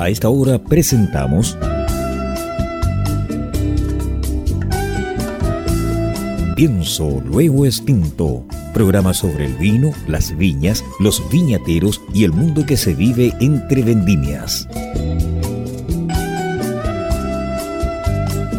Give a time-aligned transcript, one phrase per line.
[0.00, 1.58] A esta hora presentamos
[6.56, 12.78] Pienso Luego Extinto, programa sobre el vino, las viñas, los viñateros y el mundo que
[12.78, 14.66] se vive entre vendimias.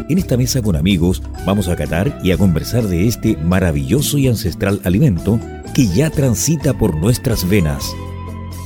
[0.10, 4.28] En esta mesa con amigos vamos a catar y a conversar de este maravilloso y
[4.28, 5.40] ancestral alimento
[5.74, 7.96] que ya transita por nuestras venas.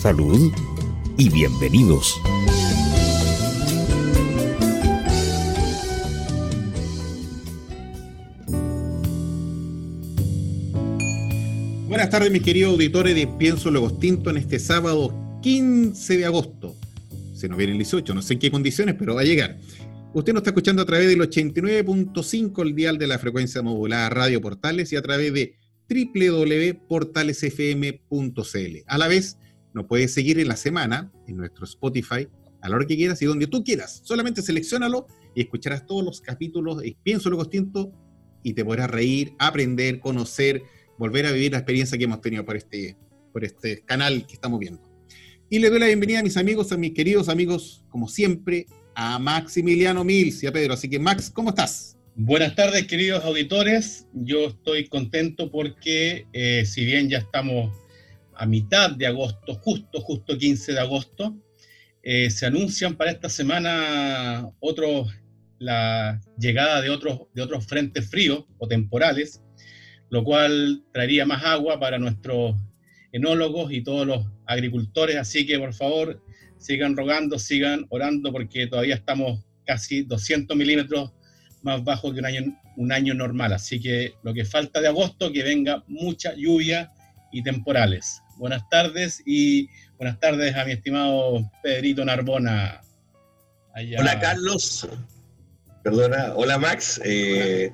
[0.02, 0.52] Salud
[1.18, 2.20] y bienvenidos.
[12.16, 16.74] Tardes, mis queridos auditores de Pienso Luego Extinto en este sábado 15 de agosto.
[17.34, 19.58] Se nos viene el 18, no sé en qué condiciones, pero va a llegar.
[20.14, 24.40] Usted nos está escuchando a través del 89.5, el dial de la frecuencia modulada Radio
[24.40, 25.58] Portales y a través de
[25.90, 28.78] www.portalesfm.cl.
[28.88, 29.38] A la vez,
[29.74, 32.30] nos puedes seguir en la semana en nuestro Spotify
[32.62, 34.00] a la hora que quieras y donde tú quieras.
[34.06, 37.92] Solamente seleccionalo y escucharás todos los capítulos de Pienso Luego Extinto
[38.42, 40.64] y te podrás reír, aprender, conocer
[40.98, 42.96] volver a vivir la experiencia que hemos tenido por este,
[43.32, 44.82] por este canal que estamos viendo.
[45.50, 48.66] Y le doy la bienvenida a mis amigos, a mis queridos amigos, como siempre,
[48.96, 50.74] a Maximiliano Mills y a Pedro.
[50.74, 51.98] Así que, Max, ¿cómo estás?
[52.16, 54.08] Buenas tardes, queridos auditores.
[54.14, 57.76] Yo estoy contento porque, eh, si bien ya estamos
[58.34, 61.36] a mitad de agosto, justo, justo 15 de agosto,
[62.02, 65.14] eh, se anuncian para esta semana otros,
[65.60, 69.42] la llegada de otros, de otros frentes fríos o temporales
[70.10, 72.56] lo cual traería más agua para nuestros
[73.12, 75.18] enólogos y todos los agricultores.
[75.18, 76.22] Así que por favor,
[76.58, 81.12] sigan rogando, sigan orando, porque todavía estamos casi 200 milímetros
[81.62, 83.54] más bajo que un año, un año normal.
[83.54, 86.92] Así que lo que falta de agosto, que venga mucha lluvia
[87.32, 88.22] y temporales.
[88.38, 92.82] Buenas tardes y buenas tardes a mi estimado Pedrito Narbona.
[93.98, 94.88] Hola Carlos,
[95.84, 97.02] perdona, hola Max.
[97.04, 97.72] Eh,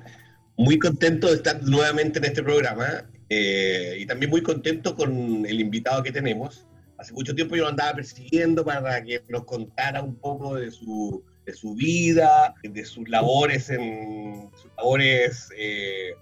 [0.56, 5.60] muy contento de estar nuevamente en este programa eh, y también muy contento con el
[5.60, 6.66] invitado que tenemos.
[6.98, 11.24] Hace mucho tiempo yo lo andaba persiguiendo para que nos contara un poco de su,
[11.46, 16.12] de su vida, de sus labores en, sus labores, eh,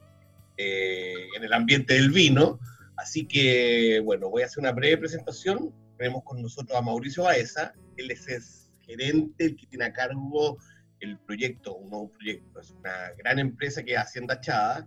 [0.56, 2.58] eh, en el ambiente del vino.
[2.96, 5.74] Así que, bueno, voy a hacer una breve presentación.
[5.98, 7.74] Tenemos con nosotros a Mauricio Baeza.
[7.96, 10.58] Él es, es gerente, el que tiene a cargo
[11.00, 12.60] el proyecto, un nuevo proyecto.
[12.60, 14.86] Es una gran empresa que es Hacienda Chada.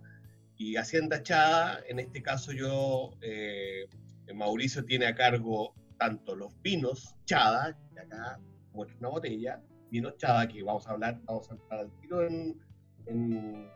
[0.56, 3.86] Y Hacienda Chada, en este caso yo, eh,
[4.32, 8.38] Mauricio tiene a cargo tanto los vinos Chada, que acá
[8.72, 9.60] muestra una botella,
[9.90, 13.68] vinos Chada, que vamos a hablar, vamos a entrar al tiro en,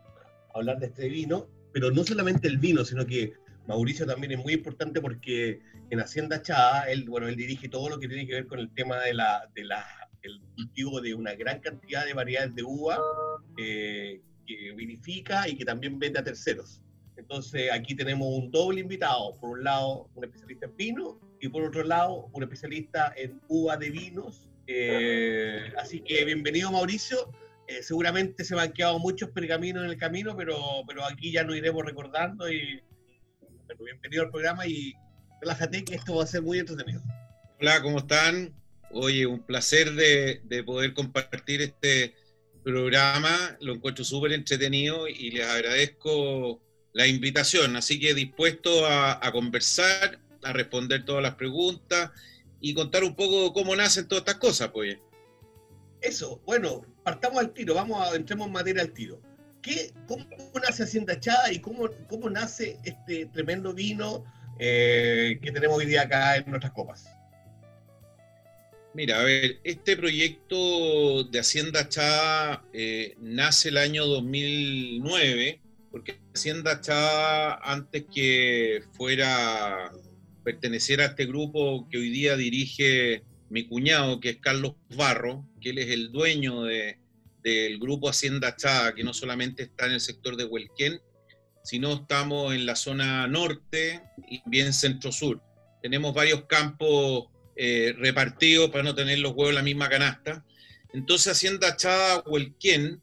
[0.53, 3.33] hablar de este vino, pero no solamente el vino, sino que
[3.67, 7.99] Mauricio también es muy importante porque en Hacienda Chada, él, bueno, él dirige todo lo
[7.99, 9.85] que tiene que ver con el tema de la, de la
[10.23, 12.99] el cultivo de una gran cantidad de variedades de uva
[13.57, 16.81] eh, que vinifica y que también vende a terceros.
[17.17, 21.63] Entonces aquí tenemos un doble invitado, por un lado un especialista en vino y por
[21.63, 24.47] otro lado un especialista en uva de vinos.
[24.67, 27.31] Eh, así que bienvenido Mauricio.
[27.67, 30.57] Eh, seguramente se me han quedado muchos pergaminos en el camino, pero,
[30.87, 32.81] pero aquí ya nos iremos recordando y
[33.79, 34.93] bienvenido al programa y
[35.41, 37.01] relájate que esto va a ser muy entretenido.
[37.59, 38.58] Hola, ¿cómo están?
[38.91, 42.15] Oye, un placer de, poder compartir este
[42.63, 46.59] programa, lo encuentro súper entretenido y les agradezco
[46.93, 52.11] la invitación, así que dispuesto a, conversar, a responder todas las preguntas
[52.59, 54.97] y contar un poco cómo nacen todas estas cosas, pues.
[56.01, 59.21] Eso, bueno, partamos al tiro, vamos a entremos en materia al tiro.
[59.61, 60.25] ¿Qué, ¿Cómo
[60.63, 64.23] nace Hacienda Chada y cómo, cómo nace este tremendo vino
[64.57, 67.18] eh, que tenemos hoy día acá en nuestras copas?
[68.99, 76.81] Mira, a ver, este proyecto de Hacienda Chá eh, nace el año 2009, porque Hacienda
[76.81, 79.89] Chá, antes que fuera
[80.43, 85.69] pertenecer a este grupo que hoy día dirige mi cuñado, que es Carlos Barro, que
[85.69, 90.35] él es el dueño del grupo Hacienda Chá, que no solamente está en el sector
[90.35, 90.99] de Huelquén,
[91.63, 95.41] sino estamos en la zona norte y bien centro-sur.
[95.81, 97.29] Tenemos varios campos
[97.61, 100.45] eh, repartido para no tener los huevos en la misma canasta.
[100.93, 103.01] Entonces Hacienda Chada Huelquén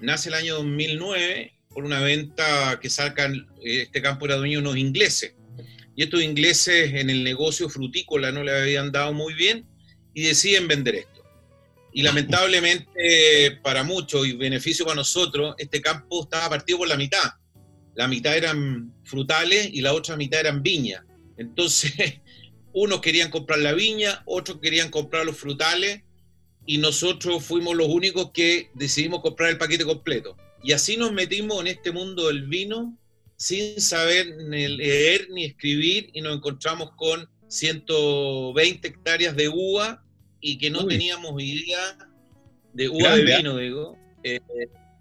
[0.00, 4.66] nace el año 2009 por una venta que sacan, eh, este campo era dueño de
[4.66, 5.34] unos ingleses.
[5.94, 9.66] Y estos ingleses en el negocio frutícola no le habían dado muy bien
[10.14, 11.22] y deciden vender esto.
[11.92, 17.32] Y lamentablemente para muchos y beneficio para nosotros, este campo estaba partido por la mitad.
[17.94, 21.04] La mitad eran frutales y la otra mitad eran viñas.
[21.36, 22.21] Entonces
[22.72, 26.02] unos querían comprar la viña, otros querían comprar los frutales
[26.64, 30.36] y nosotros fuimos los únicos que decidimos comprar el paquete completo.
[30.62, 32.96] Y así nos metimos en este mundo del vino
[33.36, 40.04] sin saber ni leer ni escribir y nos encontramos con 120 hectáreas de uva
[40.40, 41.98] y que no teníamos idea
[42.72, 44.40] de uva de vino, digo, eh,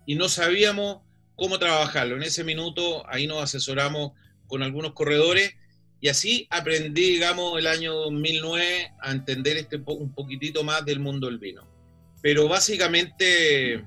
[0.06, 1.02] y no sabíamos
[1.36, 2.16] cómo trabajarlo.
[2.16, 4.12] En ese minuto ahí nos asesoramos
[4.48, 5.54] con algunos corredores
[6.02, 11.28] y así aprendí, digamos, el año 2009 a entender este un poquitito más del mundo
[11.28, 11.68] del vino.
[12.24, 13.86] Pero básicamente,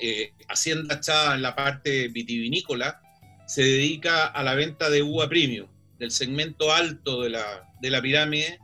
[0.00, 3.00] eh, Hacienda está en la parte vitivinícola,
[3.46, 5.66] se dedica a la venta de uva premium,
[5.98, 8.58] del segmento alto de la, de la pirámide,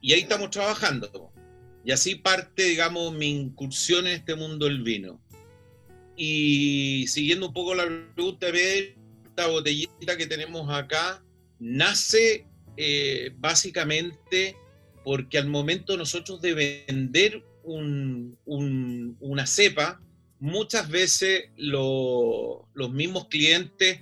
[0.00, 1.32] y ahí estamos trabajando.
[1.84, 5.20] Y así parte, digamos, mi incursión en este mundo del vino.
[6.16, 7.84] Y siguiendo un poco la
[8.14, 8.96] pregunta de
[9.26, 11.22] esta botellita que tenemos acá,
[11.58, 14.56] nace eh, básicamente
[15.04, 20.00] porque al momento nosotros de vender una cepa,
[20.40, 24.00] muchas veces los mismos clientes,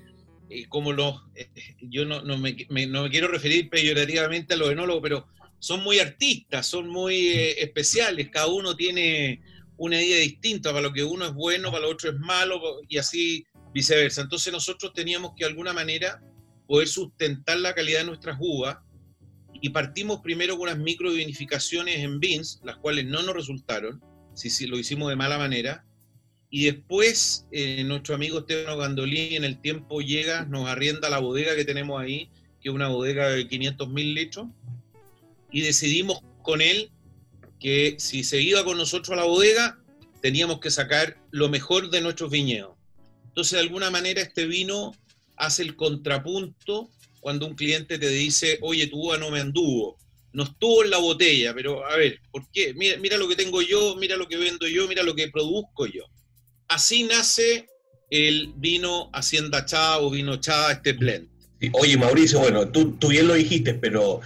[0.51, 1.49] eh, como los, eh,
[1.83, 5.27] yo no, me, quiero referir peyorativamente a los enólogos, pero
[5.59, 7.29] son muy artistas, son muy
[7.59, 9.41] especiales, cada uno tiene
[9.77, 12.99] una idea distinta, para lo que uno es bueno, para lo otro es malo, y
[12.99, 14.23] así viceversa.
[14.23, 16.23] Entonces nosotros teníamos que de alguna manera
[16.67, 18.79] poder sustentar la calidad de nuestras uvas.
[19.61, 24.03] Y partimos primero con unas microvinificaciones en beans, las cuales no nos resultaron,
[24.35, 25.85] si, si lo hicimos de mala manera,
[26.57, 31.57] y después eh, nuestro amigo Esteban Gandolini en el tiempo llega, nos arrienda la bodega
[31.57, 32.31] que tenemos ahí,
[32.61, 34.47] que es una bodega de 500 mil litros,
[35.51, 36.93] y decidimos con él
[37.59, 39.81] que si se iba con nosotros a la bodega,
[40.23, 42.77] teníamos que sacar lo mejor de nuestros viñedos.
[43.27, 44.93] Entonces, de alguna manera, este vino
[45.37, 46.91] hace el contrapunto
[47.21, 49.97] cuando un cliente te dice, oye, tu uva no me anduvo,
[50.33, 52.75] no estuvo en la botella, pero a ver, ¿por qué?
[52.75, 55.87] Mira, mira lo que tengo yo, mira lo que vendo yo, mira lo que produzco
[55.87, 56.05] yo.
[56.69, 57.67] Así nace
[58.11, 61.29] el vino Hacienda Chá o vino Chá, este blend.
[61.73, 64.21] Oye, Mauricio, bueno, tú, tú bien lo dijiste, pero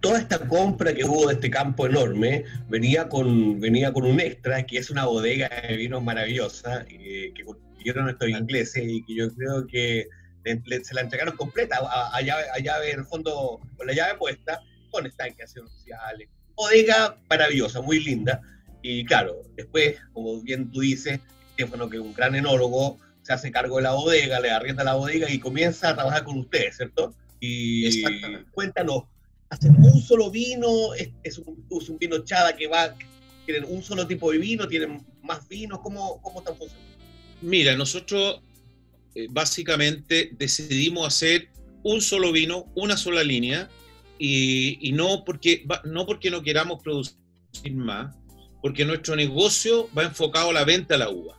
[0.00, 4.64] toda esta compra que hubo de este campo enorme venía con, venía con un extra,
[4.64, 7.44] que es una bodega de vinos maravillosa, eh, que
[7.84, 10.06] yo no estoy inglés y que yo creo que
[10.84, 11.78] se la entregaron completa
[12.12, 16.28] a, llave, en el fondo, con la llave puesta, con estanques sociales.
[16.54, 18.40] Bodega maravillosa, muy linda.
[18.82, 21.20] Y claro, después, como bien tú dices,
[21.54, 24.94] Stefano, que es un gran enólogo, se hace cargo de la bodega, le arrienda la
[24.94, 27.12] bodega y comienza a trabajar con ustedes, ¿cierto?
[27.40, 28.02] Y
[28.52, 29.04] cuéntanos,
[29.50, 30.94] ¿hacen un solo vino?
[30.94, 32.94] ¿Es, un, vino chada que va,
[33.44, 34.68] tienen un solo tipo de vino?
[34.68, 35.80] ¿Tienen más vinos?
[35.80, 36.96] ¿Cómo, cómo están funcionando?
[37.42, 38.40] Mira, nosotros
[39.16, 41.48] eh, básicamente decidimos hacer
[41.82, 43.70] un solo vino, una sola línea,
[44.18, 47.16] y, no, porque, no porque no queramos producir
[47.72, 48.14] más,
[48.60, 51.38] porque nuestro negocio va enfocado a la venta de la uva.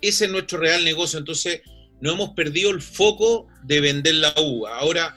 [0.00, 1.60] Ese es nuestro real negocio, entonces
[2.00, 4.78] no hemos perdido el foco de vender la uva.
[4.78, 5.16] Ahora,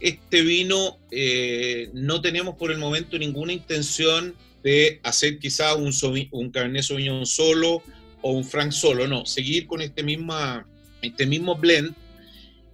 [0.00, 4.34] este vino eh, no tenemos por el momento ninguna intención
[4.64, 5.92] de hacer quizá un,
[6.32, 7.82] un Cabernet Sauvignon solo
[8.22, 10.66] o un Franc solo, no, seguir con este misma
[11.08, 11.94] este mismo blend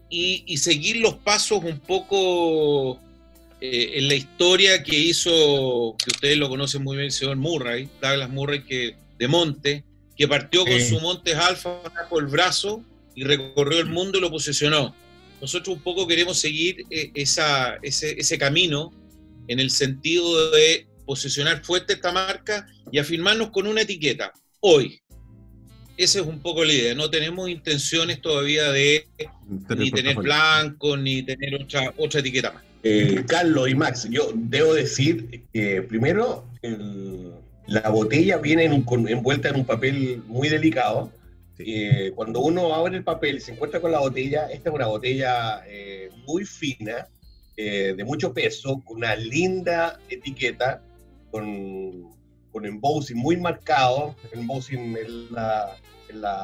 [0.09, 3.01] y, seguir los pasos un poco
[3.61, 7.89] eh, en la historia que hizo, que ustedes lo conocen muy bien, el señor Murray,
[8.01, 13.25] Douglas Murray, que, de Monte, que partió con su Montes Alfa bajo el brazo y
[13.25, 14.95] recorrió el mundo y lo posicionó.
[15.41, 18.93] Nosotros un poco queremos seguir eh, esa, ese, ese camino
[19.49, 24.33] en el sentido de posicionar fuerte esta marca y afirmarnos con una etiqueta.
[24.61, 25.01] Hoy,
[26.05, 26.95] esa es un poco la idea.
[26.95, 29.07] No tenemos intenciones todavía de
[29.77, 32.63] ni tener blanco, ni tener otra, otra etiqueta más.
[32.85, 36.45] Eh, Carlos y Max, yo debo decir que primero
[37.67, 41.13] la botella viene envuelta en un papel muy delicado.
[41.59, 44.87] Eh, cuando uno abre el papel y se encuentra con la botella, esta es una
[44.87, 47.07] botella eh, muy fina,
[47.57, 50.83] de mucho peso, con una linda etiqueta,
[51.31, 52.11] con,
[52.51, 54.17] con embossing muy marcado.
[54.33, 55.77] Embossing es la,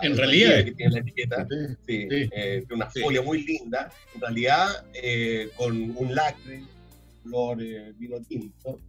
[0.02, 1.46] en realidad que tiene la etiqueta,
[1.86, 6.62] sí, eh, una folia muy linda, en realidad eh, con un lacre,
[7.22, 8.80] flor, eh, vino tinto,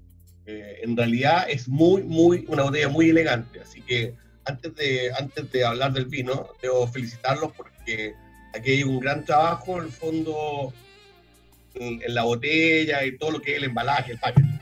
[0.46, 5.64] en realidad es muy, muy, una botella muy elegante, así que antes de, antes de
[5.64, 8.16] hablar del vino, debo felicitarlos porque
[8.56, 10.74] aquí hay un gran trabajo en el fondo
[11.76, 14.60] en, la botella y todo lo que es el embalaje, el packaging.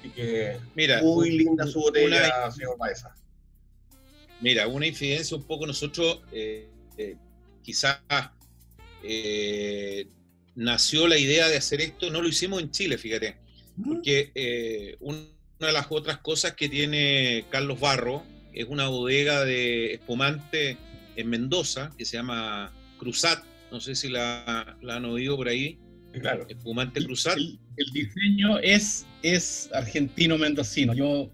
[0.00, 3.14] Así que Mira, muy linda su botella, señor Baeza.
[4.40, 7.16] Mira, una incidencia un poco nosotros, eh, eh,
[7.62, 8.00] quizás
[9.02, 10.06] eh,
[10.54, 13.36] nació la idea de hacer esto, no lo hicimos en Chile, fíjate,
[13.84, 15.18] porque una
[15.58, 20.78] de las otras cosas que tiene Carlos Barro, es una bodega de espumante
[21.16, 25.78] en Mendoza que se llama Cruzat, no sé si la, han oído por ahí.
[26.20, 26.46] Claro.
[26.48, 27.36] Espumante Cruzat.
[27.36, 30.94] El, diseño es, es argentino-mendocino.
[30.94, 31.30] Yo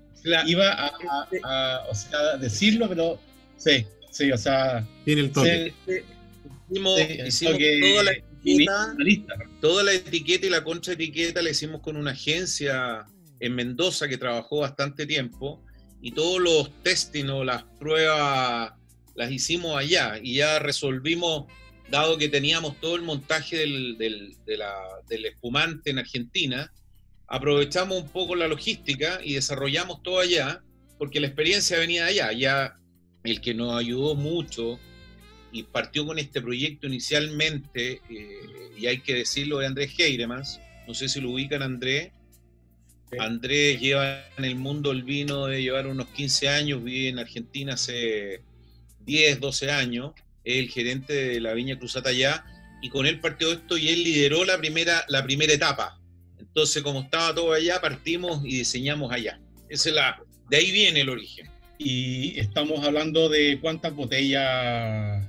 [0.47, 3.21] iba a, decirlo, pero
[3.57, 4.87] sí, sí, o sea.
[5.05, 5.75] Tiene el toque.
[6.69, 7.01] hicimos,
[7.81, 13.07] toda la etiqueta, toda la etiqueta y la contraetiqueta la hicimos con una agencia
[13.41, 15.63] en Mendoza que trabajó bastante tiempo
[16.01, 18.73] y todos los testing o las pruebas
[19.15, 21.47] las hicimos allá y ya resolvimos,
[21.91, 24.37] dado que teníamos todo el montaje del, del,
[25.09, 26.73] del espumante en Argentina,
[27.27, 30.63] aprovechamos un poco la logística y desarrollamos todo allá,
[30.99, 32.33] porque la experiencia venía de allá.
[32.33, 32.75] Ya
[33.25, 34.79] el que nos ayudó mucho
[35.53, 40.95] y partió con este proyecto inicialmente, eh, y hay que decirlo, de Andrés Heiremans, no
[40.95, 42.13] sé si lo ubican Andrés,
[43.19, 47.75] Andrés lleva en el mundo el vino de llevar unos 15 años, vive en Argentina
[47.75, 48.43] hace
[49.07, 50.13] 10, 12 años,
[50.43, 52.45] es el gerente de la Viña Cruzata allá,
[52.83, 56.01] y con él partió esto y él lideró la primera, la primera etapa.
[56.55, 59.41] Entonces, como estaba todo allá, partimos y diseñamos allá.
[59.69, 61.51] Esa es la, de ahí viene el origen.
[61.79, 65.27] Y estamos hablando de cuántas botellas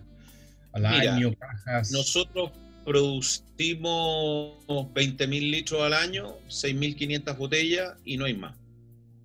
[0.72, 1.92] al año, cajas.
[1.92, 2.52] Nosotros
[2.86, 8.56] producimos 20.000 litros al año, 6.500 botellas y no hay más.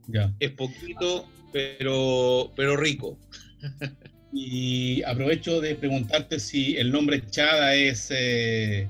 [0.06, 0.32] Ya.
[0.40, 3.18] Es poquito, pero, pero rico.
[4.32, 8.88] Y aprovecho de preguntarte si el nombre Chada es eh,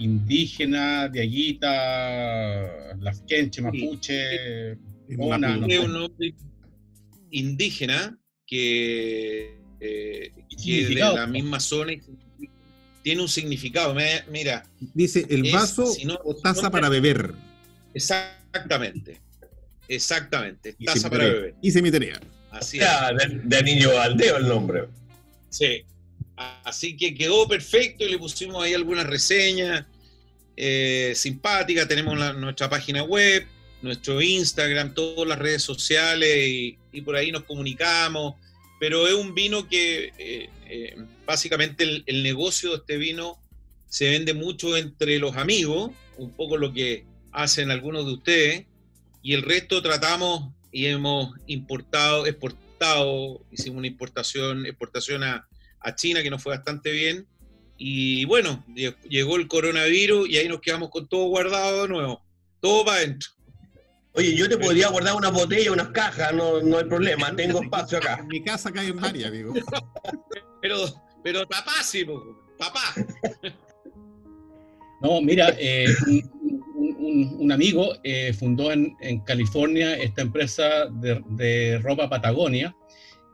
[0.00, 1.10] indígena,
[3.62, 4.76] mapuche,
[5.16, 6.34] mona, no Es un nombre
[7.30, 11.92] indígena que, eh, que de la misma zona
[13.02, 13.94] tiene un significado.
[14.30, 14.64] Mira.
[14.94, 15.92] Dice el vaso
[16.24, 17.34] o taza para beber.
[17.92, 19.20] Exactamente.
[19.86, 20.76] Exactamente.
[20.84, 21.54] Taza para beber.
[21.60, 22.20] Hice mi tarea.
[22.50, 22.86] Así es.
[23.18, 24.88] De, de, niño Aldeo el nombre.
[25.50, 25.84] Sí.
[26.64, 29.84] Así que quedó perfecto y le pusimos ahí algunas reseñas
[30.56, 31.86] eh, simpáticas.
[31.86, 33.46] Tenemos nuestra página web,
[33.82, 38.34] nuestro Instagram, todas las redes sociales y por ahí nos comunicamos
[38.80, 43.38] pero es un vino que eh, eh, básicamente el, negocio de este vino
[43.86, 48.66] se vende mucho entre los amigos, un poco lo que hacen algunos de ustedes,
[49.22, 55.46] y el resto tratamos y hemos importado, exportado, hicimos una importación, exportación a,
[55.80, 57.26] a China que nos fue bastante bien,
[57.82, 58.62] y bueno,
[59.08, 62.22] llegó el coronavirus y ahí nos quedamos con todo guardado de nuevo,
[62.60, 63.30] todo para adentro.
[64.12, 67.96] Oye, yo te podría guardar una botella, unas cajas, no, no hay problema, tengo espacio
[67.96, 68.18] acá.
[68.20, 69.54] En mi casa cae en varias, digo.
[70.62, 70.76] Pero,
[71.24, 72.04] pero papá sí,
[72.58, 72.94] papá.
[75.00, 75.86] No, mira, eh,
[76.76, 82.76] un, amigo eh, fundó en, en, California esta empresa de, de, ropa Patagonia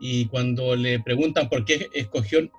[0.01, 2.51] y cuando le preguntan por qué escogió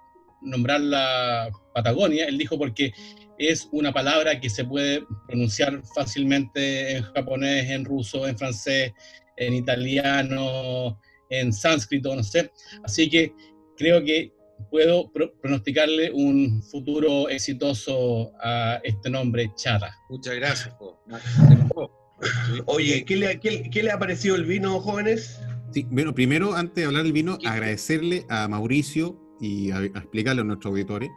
[0.42, 2.92] nombrar la Patagonia, él dijo porque
[3.38, 8.94] es una palabra que se puede pronunciar fácilmente en japonés, en ruso, en francés,
[9.38, 12.52] en italiano, en sánscrito, no sé.
[12.84, 13.34] Así que
[13.78, 14.34] creo que
[14.72, 19.96] puedo pronosticarle un futuro exitoso a este nombre, Chata.
[20.10, 20.76] Muchas gracias.
[22.66, 25.40] Oye, ¿qué le, qué le, ha parecido el vino, jóvenes?
[25.86, 30.72] Bueno, primero, antes de hablar del vino, agradecerle a Mauricio y a, explicarle a nuestros
[30.72, 31.10] auditores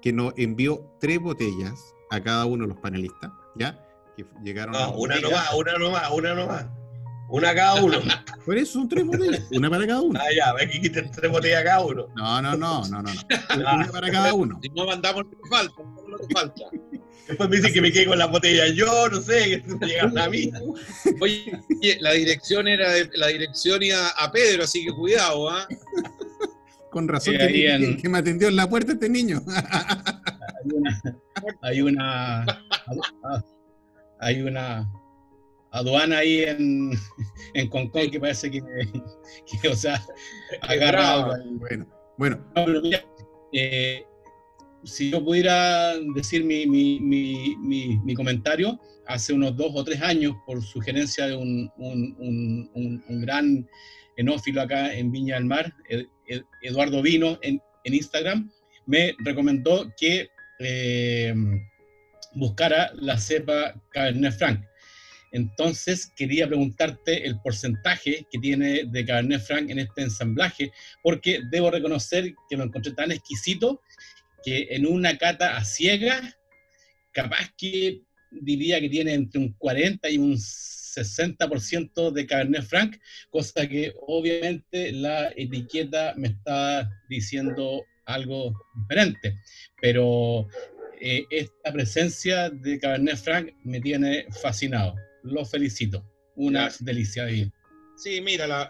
[0.00, 3.80] que nos envió tres botellas a cada uno de los panelistas, ¿ya?
[4.16, 6.66] Que llegaron no, una nomás, una nomás, una nomás.
[7.28, 7.98] Una cada uno.
[8.44, 10.20] Por eso son tres botellas, una para cada uno.
[10.20, 12.06] Ah, ya, ves que quiten tres botellas cada uno.
[12.14, 13.02] No, no, no, no, no.
[13.02, 13.10] no.
[13.56, 14.58] Una para cada uno.
[14.62, 16.62] Si no mandamos lo que falta, lo que falta.
[17.28, 20.18] Después me dicen que me quedé con las botellas yo, no sé, que me llegan
[20.18, 20.50] a mí.
[21.20, 21.58] Oye,
[22.00, 25.66] la dirección era de, la dirección iba a Pedro, así que cuidado, ¿ah?
[26.90, 29.42] Con razón que, me atendió en la puerta este niño.
[31.62, 32.46] hay una,
[34.20, 34.88] hay una,
[35.74, 36.92] aduana ahí en,
[37.54, 38.62] en Concón que parece que,
[39.68, 40.00] o sea,
[40.62, 41.34] agarrado.
[41.58, 42.44] Bueno, bueno.
[43.52, 44.04] Eh,
[44.84, 47.56] si yo pudiera decir mi, mi, mi,
[47.98, 53.20] mi, comentario, hace unos dos o tres años, por sugerencia de un, un, un, un
[53.20, 53.68] gran
[54.16, 55.74] enófilo acá en Viña del Mar,
[56.62, 58.50] Eduardo Vino en, Instagram,
[58.86, 61.34] me recomendó que eh,
[62.34, 64.64] buscara la cepa Cabernet Franc.
[65.32, 70.70] Entonces quería preguntarte el porcentaje que tiene de Cabernet Franc en este ensamblaje,
[71.02, 73.82] porque debo reconocer que lo encontré tan exquisito
[74.44, 76.36] que en una cata a ciega,
[77.12, 82.96] capaz que diría que tiene entre un 40 y un 60% de Cabernet Franc,
[83.30, 89.38] cosa que obviamente la etiqueta me está diciendo algo diferente.
[89.80, 90.48] Pero
[91.00, 94.94] eh, esta presencia de Cabernet Franc me tiene fascinado.
[95.22, 96.04] Lo felicito.
[96.36, 97.50] Una delicia de
[97.96, 98.68] Sí, mira, la,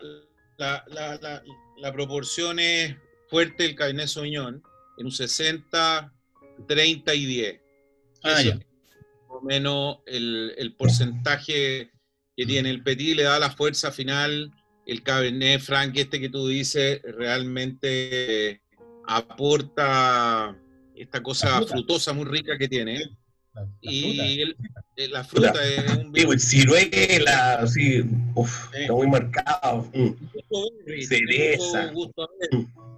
[0.58, 1.42] la, la,
[1.78, 2.94] la, proporción es
[3.28, 4.62] fuerte el Cabernet Sauvignon,
[4.98, 6.12] en un 60,
[6.66, 7.60] 30 y 10.
[8.22, 8.58] Ah, ya.
[9.26, 11.90] Por lo menos el, el, porcentaje
[12.36, 14.52] que tiene el Petit le da la fuerza final.
[14.86, 18.60] El Cabernet Franc, este que tú dices, realmente
[19.06, 20.56] aporta
[20.94, 23.02] esta cosa frutosa muy rica que tiene.
[23.80, 24.42] y
[24.96, 26.38] la fruta es un vino.
[26.38, 28.04] ciruela, así,
[28.72, 29.88] está muy marcado.
[29.94, 31.02] Mm.
[31.02, 31.92] Cereza.
[32.52, 32.93] Mm.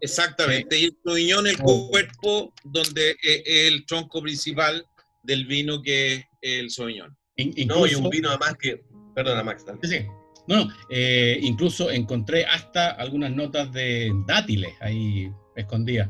[0.00, 4.86] Exactamente, y el Sauvignon el cuerpo donde es el tronco principal
[5.22, 7.16] del vino que es el Sauvignon.
[7.66, 8.82] no, y un vino además que,
[9.14, 9.64] perdona Max.
[9.82, 10.06] Sí,
[10.46, 16.08] No, eh, incluso encontré hasta algunas notas de dátiles ahí escondidas.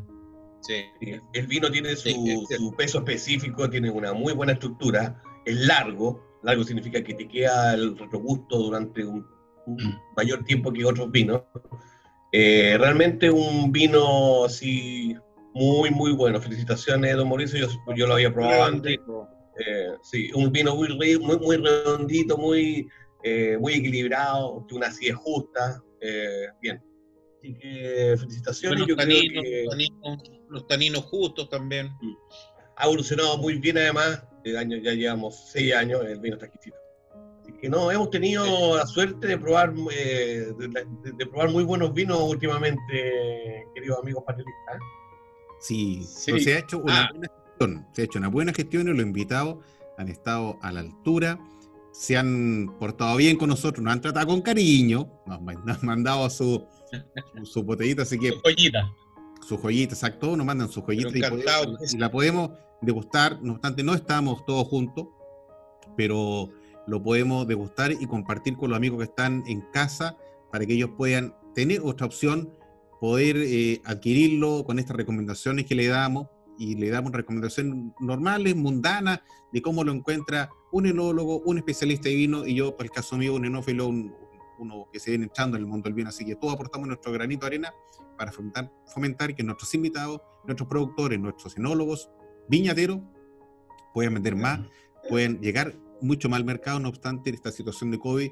[0.62, 0.84] Sí.
[1.32, 7.02] El vino tiene su, peso específico, tiene una muy buena estructura, es largo, largo significa
[7.02, 9.26] que te queda el retrogusto durante un,
[9.66, 10.14] mm.
[10.16, 11.42] mayor tiempo que otros vinos.
[12.32, 15.16] Eh, realmente un vino así
[15.54, 16.40] muy, muy bueno.
[16.40, 18.98] Felicitaciones, don Mauricio, yo, lo había probado antes.
[19.66, 22.88] Eh, sí, un vino muy, muy, muy redondito, muy,
[23.24, 25.82] eh, muy equilibrado, una acidez justa.
[26.60, 26.82] bien.
[27.38, 28.86] Así que felicitaciones.
[28.86, 29.44] Los, taninos,
[30.48, 31.86] los, taninos, justos también.
[32.00, 32.14] Mm.
[32.76, 34.24] Ha evolucionado muy bien además.
[34.44, 36.76] De año, ya llevamos seis años, el vino está exquisito.
[37.60, 40.52] Que no, hemos tenido la suerte de probar, eh,
[41.18, 44.78] de, probar muy buenos vinos últimamente, queridos amigos panelistas.
[45.60, 47.08] Sí, se ha hecho una ah.
[47.12, 47.86] buena gestión.
[47.92, 49.58] Se ha hecho una buena gestión y los invitados
[49.98, 51.38] han estado a la altura
[51.92, 56.66] se han portado bien con nosotros, nos han tratado con cariño, nos han mandado su,
[57.44, 58.30] su, botellita, así que...
[58.30, 58.92] Su joyita.
[59.46, 64.44] Su joyita, exacto, nos mandan su joyita y, la podemos degustar, no obstante no estamos
[64.46, 65.08] todos juntos,
[65.96, 66.50] pero
[66.86, 70.16] lo podemos degustar y compartir con los amigos que están en casa
[70.50, 72.52] para que ellos puedan tener otra opción,
[73.00, 79.20] poder eh, adquirirlo con estas recomendaciones que le damos y le damos recomendaciones normales, mundanas,
[79.52, 83.16] de cómo lo encuentra un enólogo, un especialista de vino y yo, por el caso
[83.16, 86.10] mío, un enófilo, uno que se viene echando en el mundo del vino.
[86.10, 87.74] Así que todos aportamos nuestro granito de arena
[88.18, 92.10] para fomentar, fomentar que nuestros invitados, nuestros productores, nuestros enólogos,
[92.48, 93.00] viñateros,
[93.94, 94.60] puedan vender más,
[95.08, 96.80] pueden llegar mucho más al mercado.
[96.80, 98.30] No obstante, esta situación de COVID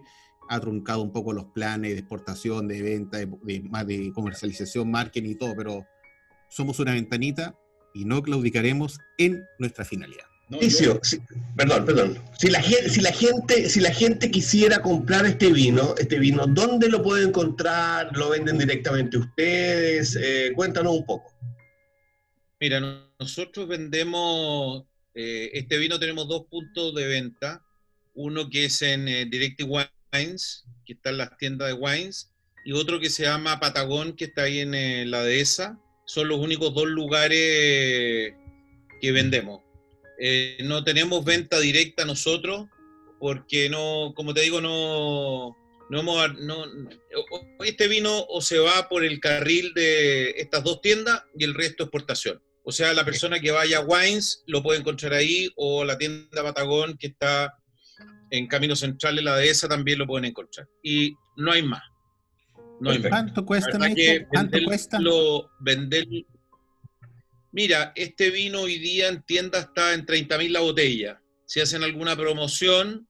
[0.50, 5.31] ha truncado un poco los planes de exportación, de venta, de, de, de comercialización, marketing
[5.31, 5.87] y todo, pero
[6.48, 7.54] somos una ventanita
[7.94, 10.24] y no claudicaremos en nuestra finalidad.
[11.57, 12.18] perdón, perdón.
[12.38, 16.46] Si la, gente, si, la gente, si la gente quisiera comprar este vino, este vino,
[16.46, 18.16] ¿dónde lo puede encontrar?
[18.16, 20.16] ¿Lo venden directamente ustedes?
[20.20, 21.35] Eh, cuéntanos un poco.
[22.61, 22.81] Mira,
[23.20, 24.85] nosotros vendemos,
[25.18, 27.64] eh, este vino tenemos dos puntos de venta.
[28.14, 32.31] Uno que es en eh, Directive Wines, que está en las tiendas de wines,
[32.64, 35.78] y otro que se llama Patagón, que está ahí en la dehesa
[36.09, 38.33] son los únicos dos lugares
[39.00, 39.61] que vendemos.
[40.18, 42.66] Eh, no tenemos venta directa nosotros
[43.20, 45.54] porque no, como te digo, no,
[45.90, 46.64] no, no,
[47.62, 51.85] este vino o se va por el carril de estas dos tiendas y el resto
[51.85, 52.40] exportación.
[52.68, 56.42] O sea, la persona que vaya a Wines lo puede encontrar ahí o la tienda
[56.42, 57.57] Patagón que está
[58.31, 60.68] en Camino Central en la dehesa también lo pueden encontrar.
[60.83, 61.83] Y no hay más.
[63.09, 63.78] ¿Cuánto cuesta,
[64.28, 64.98] ¿Cuánto cuesta?
[65.61, 66.07] vender...
[67.52, 71.22] Mira, este vino hoy día en tienda está en 30 mil la botella.
[71.46, 73.09] Si hacen alguna promoción,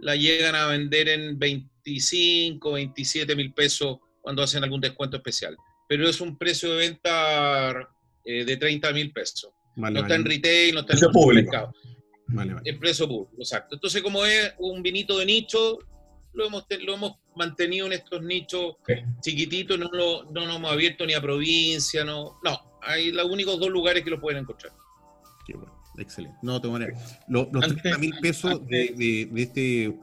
[0.00, 5.56] la llegan a vender en 25, 27 mil pesos cuando hacen algún descuento especial.
[5.88, 7.88] Pero es un precio de venta
[8.26, 9.52] eh, de 30 mil pesos.
[9.76, 11.72] no está en retail, no está en el mercado.
[12.28, 13.76] Vale, El precio público, exacto.
[13.76, 15.78] Entonces, como es un vinito de nicho,
[16.32, 18.74] lo hemos, lo hemos mantenido en estos nichos
[19.20, 23.60] chiquititos, no, lo, no nos hemos abierto ni a provincia, no, no, hay los únicos
[23.60, 24.72] dos lugares que lo pueden encontrar.
[25.46, 26.36] Qué bueno, excelente.
[26.42, 26.66] No, te
[27.28, 29.96] Los, los 30 mil pesos de, de, este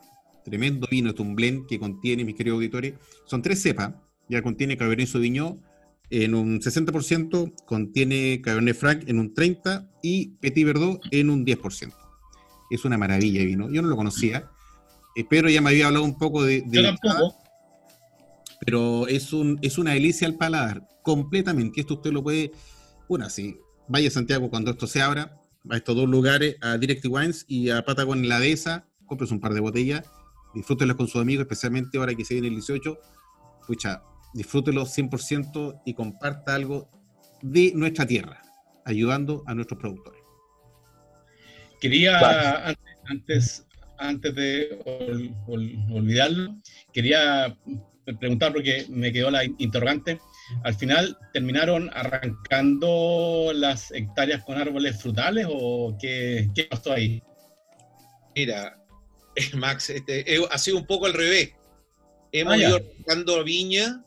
[0.46, 2.94] tremendo vino, este un blend que contiene, mis queridos auditores,
[3.26, 3.94] son tres cepas,
[4.30, 5.62] ya contiene Cabernet Sauvignon
[6.10, 11.94] en un 60%, contiene Cabernet Franc en un 30% y Petit Verdot en un 10%.
[12.70, 13.72] Es una maravilla de vino.
[13.72, 14.50] Yo no lo conocía
[15.16, 16.64] Espero ya me había hablado un poco de...
[18.66, 21.82] pero es, un, es una delicia al paladar, completamente.
[21.82, 22.52] Esto usted lo puede,
[23.08, 25.40] bueno, sí, vaya a Santiago cuando esto se abra,
[25.70, 29.40] a estos dos lugares, a Direct Wines y a Patagon en la dehesa, compres un
[29.40, 30.04] par de botellas
[30.54, 32.98] disfrútenlo con sus amigos, especialmente ahora que se viene el 18.
[33.68, 36.90] Pucha, disfrútelo 100% y comparta algo
[37.42, 38.42] de nuestra tierra,
[38.86, 40.22] ayudando a nuestros productores.
[41.80, 43.66] Quería, antes,
[43.98, 44.80] antes de
[45.46, 46.56] olvidarlo,
[46.94, 47.58] quería
[48.20, 50.20] preguntar porque me quedó la interrogante.
[50.64, 57.22] Al final, ¿terminaron arrancando las hectáreas con árboles frutales o qué, qué pasó ahí?
[58.36, 58.78] Mira,
[59.56, 61.54] Max, este, ha sido un poco al revés.
[62.32, 64.04] Hemos ah, ido arrancando viña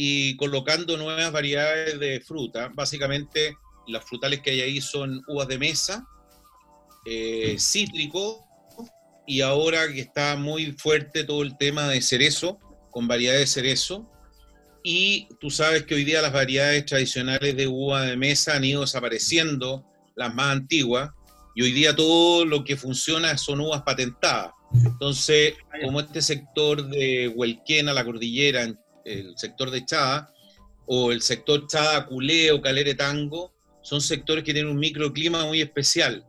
[0.00, 2.70] y colocando nuevas variedades de fruta.
[2.72, 3.56] Básicamente,
[3.88, 6.06] las frutales que hay ahí son uvas de mesa,
[7.04, 8.46] eh, cítrico,
[9.26, 12.60] y ahora que está muy fuerte todo el tema de cerezo,
[12.92, 14.08] con variedades de cerezo.
[14.84, 18.82] Y tú sabes que hoy día las variedades tradicionales de uva de mesa han ido
[18.82, 19.84] desapareciendo,
[20.14, 21.10] las más antiguas,
[21.56, 24.52] y hoy día todo lo que funciona son uvas patentadas.
[24.72, 28.62] Entonces, como este sector de Huelquena, la cordillera,
[29.12, 30.32] el sector de Chada,
[30.86, 36.26] o el sector Chada, Culeo, Calere, Tango, son sectores que tienen un microclima muy especial.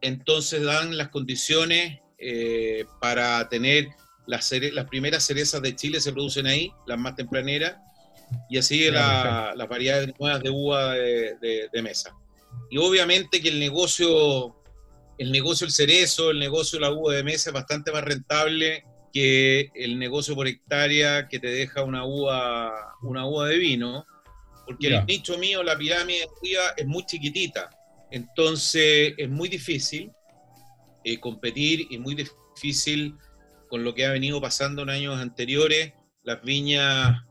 [0.00, 3.88] Entonces dan las condiciones eh, para tener
[4.26, 7.76] las, las, primeras cerezas de Chile se producen ahí, las más tempraneras,
[8.48, 12.14] y así las variedades nuevas de uva de, de, mesa.
[12.70, 14.56] Y obviamente que el negocio,
[15.18, 18.84] el negocio del cerezo, el negocio de la uva de mesa es bastante más rentable
[19.12, 24.06] que el negocio por hectárea que te deja una uva, una uva de vino,
[24.66, 26.28] porque el nicho mío, la pirámide
[26.76, 27.70] es muy chiquitita,
[28.10, 30.10] entonces es muy difícil
[31.04, 33.16] eh, competir y muy difícil
[33.68, 35.92] con lo que ha venido pasando en años anteriores.
[36.22, 37.22] Las viñas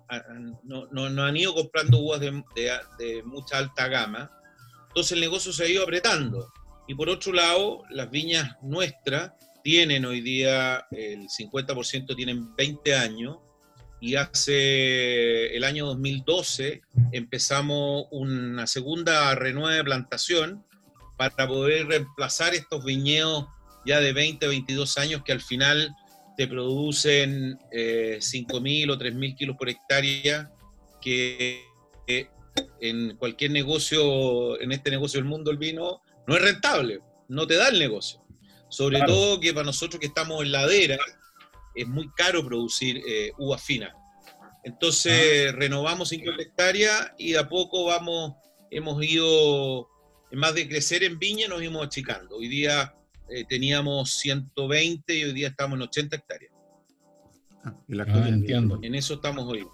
[0.64, 2.44] no, no, han ido comprando uvas de,
[3.00, 4.30] de mucha alta gama,
[4.90, 6.52] entonces el negocio se ha ido apretando.
[6.88, 9.32] Y por otro lado, las viñas nuestras
[9.64, 13.38] tienen hoy día, el 50% tienen 20 años,
[14.02, 20.66] y hace el año 2012 empezamos una segunda renueva de plantación
[21.18, 23.46] para poder reemplazar estos viñedos
[23.86, 25.96] ya de 20, 22 años que al final
[26.36, 30.52] te producen eh, 5.000 o 3.000 kilos por hectárea,
[31.00, 31.64] que
[32.80, 37.56] en cualquier negocio, en este negocio del mundo del vino, no es rentable, no te
[37.56, 38.21] da el negocio.
[38.72, 40.98] Sobre todo que para nosotros que estamos en ladera,
[41.76, 43.94] es muy caro producir eh, uva fina.
[44.64, 45.56] Entonces ah.
[45.58, 48.36] renovamos 50 hectáreas y de a poco vamos,
[48.70, 49.90] hemos ido,
[50.32, 52.38] en más de crecer en viña, nos íbamos achicando.
[52.38, 52.96] Hoy día
[53.30, 56.54] eh, teníamos 120 y hoy día estamos en 80 hectáreas.
[57.66, 58.80] Ah, ah entiendo.
[58.82, 59.68] En eso estamos hoy.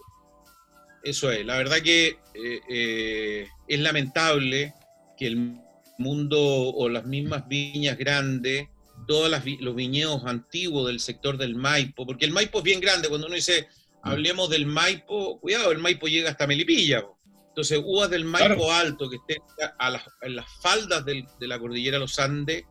[1.03, 1.45] Eso es.
[1.45, 4.73] La verdad que eh, es lamentable
[5.15, 5.53] que el
[5.99, 8.69] mundo o las mismas viñas grandes
[9.07, 13.27] todos los viñedos antiguos del sector del Maipo, porque el Maipo es bien grande, cuando
[13.27, 13.67] uno dice,
[14.03, 14.09] mm.
[14.09, 17.03] hablemos del Maipo, cuidado, el Maipo llega hasta Melipilla.
[17.47, 19.41] Entonces, uvas del Maipo alto, que estén
[19.79, 22.65] a las, en las faldas de la cordillera de los Andes,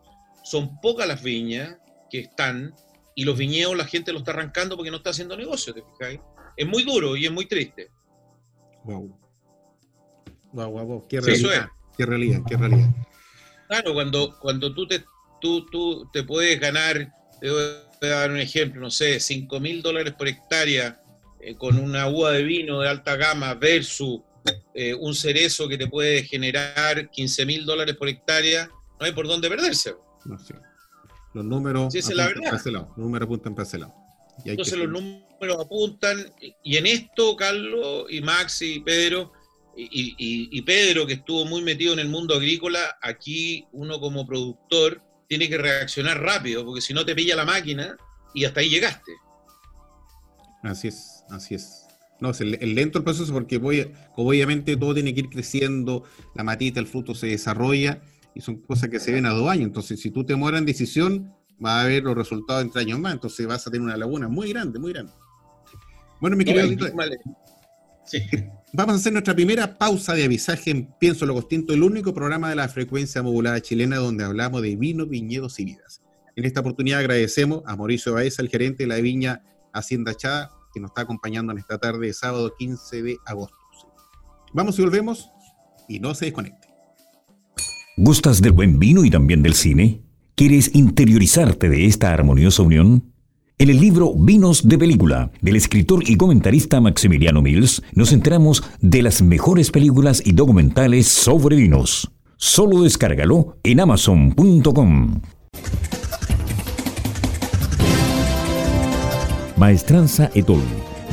[0.44, 1.77] son pocas las viñas
[2.09, 2.72] que están,
[3.16, 6.20] y los viñedos la gente los está arrancando porque no está haciendo negocio, ¿te fijáis?
[6.57, 7.90] Es muy duro y es muy triste.
[8.85, 9.18] Wow.
[10.53, 11.68] Wow, wow, Qué realidad.
[11.96, 12.90] Qué realidad, qué realidad.
[13.68, 15.05] Claro, cuando, cuando tú te
[15.40, 17.62] tú, tú te puedes ganar, te voy
[18.03, 21.01] a dar un ejemplo, no sé, 5 mil dólares por hectárea
[21.40, 24.20] eh, con una uva de vino de alta gama versus
[24.75, 28.68] eh, un cerezo que te puede generar 15 mil dólares por hectárea,
[28.99, 29.94] no hay por dónde perderse.
[30.25, 30.55] No, sí.
[31.35, 32.88] Los números sí, apuntan para ese lado.
[32.88, 33.94] Los números apuntan para ese lado.
[34.44, 39.33] Entonces los números apuntan, y en esto, Carlos y Max y Pedro,
[39.77, 45.03] y, y, Pedro, que estuvo muy metido en el mundo agrícola, aquí uno como productor
[45.29, 47.97] tiene que reaccionar rápido, porque si no te pilla la máquina
[48.35, 49.12] y hasta ahí llegaste.
[50.62, 51.87] Así es, así es.
[52.21, 56.45] No, es el, lento el proceso porque voy, obviamente todo tiene que ir creciendo, la
[56.45, 58.01] matita, el fruto se desarrolla
[58.35, 59.67] y son cosas que se ven a dos años.
[59.67, 61.35] Entonces, si tú te mueras en decisión,
[61.65, 63.12] va a ver los resultados entre años más.
[63.12, 65.12] Entonces vas a tener una laguna muy grande, muy grande.
[66.21, 66.69] Bueno, mi querido
[68.05, 68.23] sí.
[68.79, 72.51] Vamos a hacer nuestra primera pausa de avisaje en Pienso lo Costinto, el único programa
[72.51, 76.03] de la frecuencia modulada chilena donde hablamos de vino, viñedos y vidas.
[76.37, 80.81] En esta oportunidad agradecemos a Mauricio Baeza, el gerente de la viña Hacienda Chada, que
[80.81, 83.57] nos está acompañando en esta tarde de sábado 15 de agosto.
[84.53, 85.31] Vamos y volvemos
[85.89, 86.69] y no se desconecte.
[87.97, 90.03] ¿Gustas del buen vino y también del cine?
[90.35, 93.11] ¿Quieres interiorizarte de esta armoniosa unión?
[93.59, 99.01] En el libro Vinos de Película, del escritor y comentarista Maximiliano Mills, nos enteramos de
[99.01, 102.12] las mejores películas y documentales sobre vinos.
[102.37, 105.23] Solo descárgalo en amazon.com.
[109.57, 110.61] Maestranza Etol.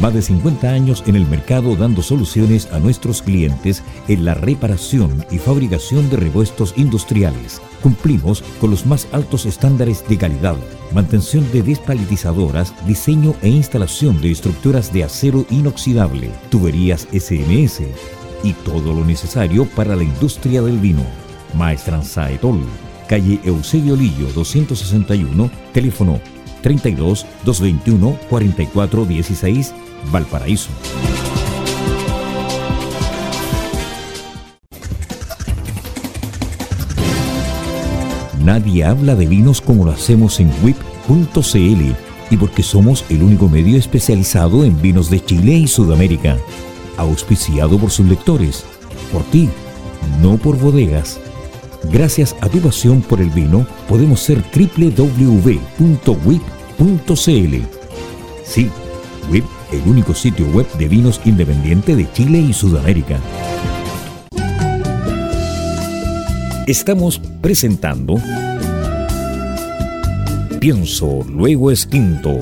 [0.03, 5.25] Más de 50 años en el mercado dando soluciones a nuestros clientes en la reparación
[5.31, 7.61] y fabricación de repuestos industriales.
[7.81, 10.57] Cumplimos con los más altos estándares de calidad,
[10.93, 17.83] mantención de despalitizadoras, diseño e instalación de estructuras de acero inoxidable, tuberías SMS
[18.43, 21.05] y todo lo necesario para la industria del vino.
[21.53, 22.59] Maestranza Etol,
[23.07, 26.19] calle Eusebio Lillo 261, teléfono
[26.63, 29.73] 32 221 44 16,
[30.11, 30.69] Valparaíso.
[38.43, 41.95] Nadie habla de vinos como lo hacemos en WIP.cl
[42.29, 46.37] y porque somos el único medio especializado en vinos de Chile y Sudamérica.
[46.97, 48.65] Auspiciado por sus lectores,
[49.11, 49.49] por ti,
[50.21, 51.19] no por bodegas.
[51.91, 55.03] Gracias a tu pasión por el vino, podemos ser www.wip.cl
[58.45, 58.69] Sí,
[59.29, 63.19] WIP, el único sitio web de vinos independiente de Chile y Sudamérica.
[66.67, 68.15] Estamos presentando
[70.63, 72.39] Pienso, luego extinto.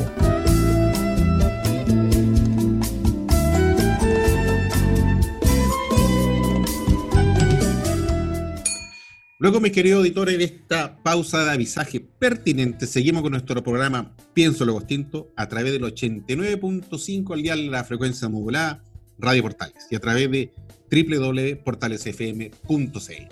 [9.52, 14.64] Luego, mis queridos auditores, de esta pausa de avisaje pertinente, seguimos con nuestro programa Pienso
[14.64, 18.82] Luego Extinto a través del 89.5 al día de la frecuencia modulada
[19.20, 20.54] Radio Portales y a través de
[20.90, 23.28] www.portalesfm.cl.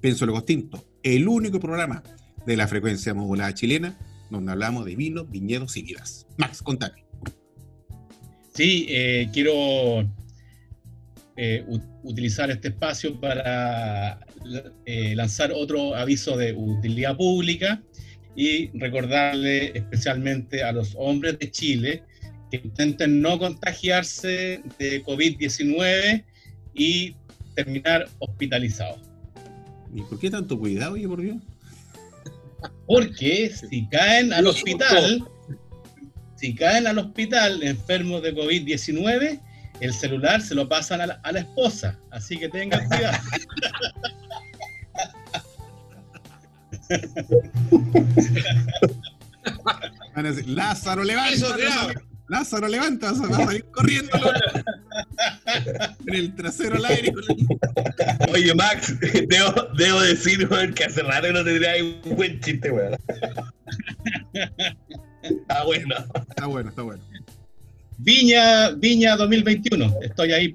[0.00, 2.04] Pienso Luego Extinto, el único programa
[2.46, 3.98] de la frecuencia modulada chilena
[4.30, 6.28] donde hablamos de vino, viñedos y vidas.
[6.36, 7.04] Max, contame.
[8.54, 10.08] Sí, eh, quiero
[11.36, 11.64] eh,
[12.02, 14.18] utilizar este espacio para
[14.86, 17.82] eh, lanzar otro aviso de utilidad pública
[18.34, 22.02] y recordarle especialmente a los hombres de Chile
[22.50, 26.24] que intenten no contagiarse de COVID-19
[26.74, 27.16] y
[27.54, 29.00] terminar hospitalizados.
[29.94, 31.36] ¿Y por qué tanto cuidado, oye, por Dios?
[32.86, 35.26] Porque si caen al hospital,
[36.36, 39.40] si caen al hospital enfermos de COVID-19,
[39.80, 41.98] el celular se lo pasan a la, esposa.
[42.10, 43.18] Así que tengan cuidado.
[50.46, 51.46] Lázaro, levanta.
[52.28, 54.18] Lázaro, levanta, va a salir corriendo
[56.06, 57.12] en el trasero al aire.
[58.32, 62.96] Oye, Max, debo, debo decir que hace rato no tendría un buen chiste, weón.
[65.22, 65.96] Está bueno.
[66.28, 67.02] Está bueno, está bueno.
[67.98, 70.00] Viña, Viña 2021.
[70.02, 70.54] Estoy ahí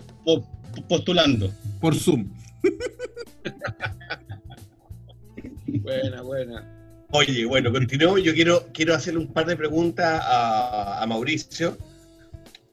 [0.87, 1.51] postulando.
[1.79, 2.29] Por Zoom.
[5.67, 6.77] buena, buena.
[7.11, 8.23] Oye, bueno, continuamos.
[8.23, 11.77] Yo quiero, quiero hacerle un par de preguntas a, a Mauricio,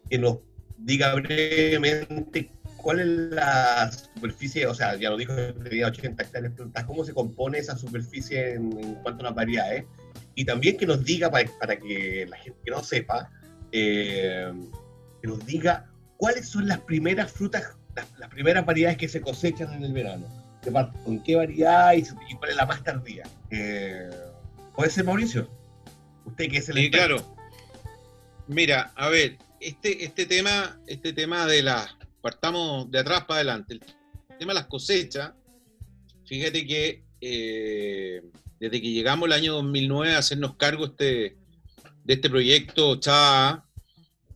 [0.08, 0.38] que nos
[0.78, 6.86] diga brevemente cuál es la superficie, o sea, ya lo dijo, tenía 80 hectáreas plantadas,
[6.86, 9.84] cómo se compone esa superficie en, cuanto a las variedades,
[10.34, 13.30] y también que nos diga, para, para que la gente que no sepa,
[13.72, 14.52] eh,
[15.20, 17.76] que nos diga cuáles son las primeras frutas,
[18.18, 20.26] las, primeras variedades que se cosechan en el verano.
[21.04, 22.02] ¿Con qué variedad y,
[22.36, 23.24] cuál es la más tardía?
[23.50, 24.10] Eh,
[24.74, 25.48] ¿Puede ser Mauricio?
[26.26, 26.76] Usted que es el...
[26.76, 27.36] Sí, claro.
[28.48, 33.74] Mira, a ver, este, este, tema, este tema de las, partamos de atrás para adelante,
[33.74, 33.80] el
[34.38, 35.32] tema de las cosechas,
[36.26, 38.22] fíjate que eh,
[38.60, 41.36] desde que llegamos el año 2009 a hacernos cargo este,
[42.08, 43.64] de este proyecto CHA,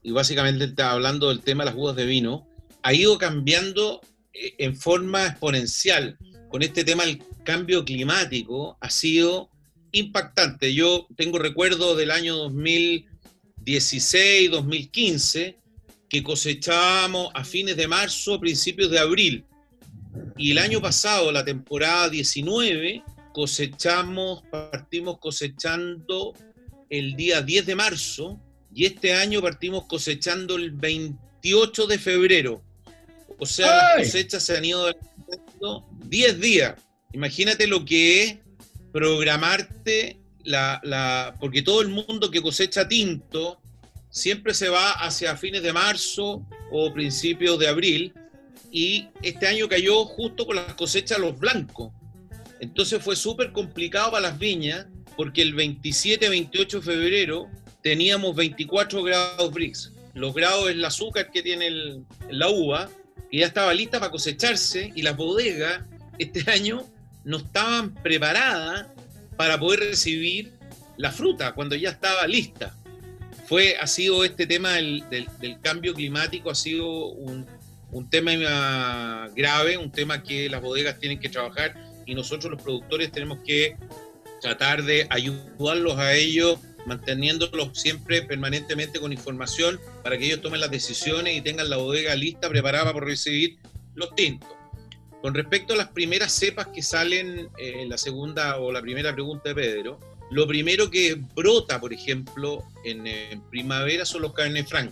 [0.03, 2.47] y básicamente está hablando del tema de las uvas de vino,
[2.83, 4.03] ha ido cambiando
[4.35, 6.19] eh, en forma exponencial.
[6.51, 9.49] Con este tema del cambio climático ha sido
[9.93, 10.75] impactante.
[10.75, 15.57] Yo tengo recuerdo del año 2016, 2015,
[16.11, 19.47] que cosechábamos a fines de marzo, principios de abril.
[20.37, 26.35] Y el año pasado, la temporada 19, cosechamos, partimos cosechando
[26.93, 28.39] el día 10 de marzo
[28.75, 32.63] y este año partimos cosechando el 28 de febrero.
[33.39, 34.95] O sea, las cosechas se han ido
[36.05, 36.75] 10 días.
[37.15, 38.37] Imagínate lo que es
[38.93, 43.59] programarte la, la, porque todo el mundo que cosecha tinto
[44.11, 48.13] siempre se va hacia fines de marzo o principios de abril
[48.71, 51.91] y este año cayó justo con las cosechas los blancos.
[52.61, 57.51] Entonces fue súper complicado para las viñas porque el 27-28 de febrero
[57.83, 59.93] teníamos 24 grados Brix.
[60.15, 62.89] Los grados es el azúcar que tiene la uva,
[63.31, 65.83] y ya estaba lista para cosecharse, y las bodegas
[66.19, 66.85] este año
[67.25, 68.89] no estaban preparadas
[69.37, 70.53] para poder recibir
[70.97, 72.75] la fruta cuando ya estaba lista.
[73.47, 75.05] fue, ha sido este tema del,
[75.61, 77.47] cambio climático, ha sido un,
[78.11, 81.75] tema grave, un tema que las bodegas tienen que trabajar
[82.07, 83.77] y nosotros los productores tenemos que
[84.43, 90.71] tratar de ayudarlos a ellos, manteniéndolos siempre permanentemente con información para que ellos tomen las
[90.71, 93.57] decisiones y tengan la bodega lista, preparada para recibir
[93.95, 94.51] los tintos.
[95.23, 99.13] Con respecto a las primeras cepas que salen eh, en la segunda o la primera
[99.13, 100.01] pregunta de Pedro,
[100.33, 104.91] lo primero que brota, por ejemplo, en, primavera son los Cabernet Franc.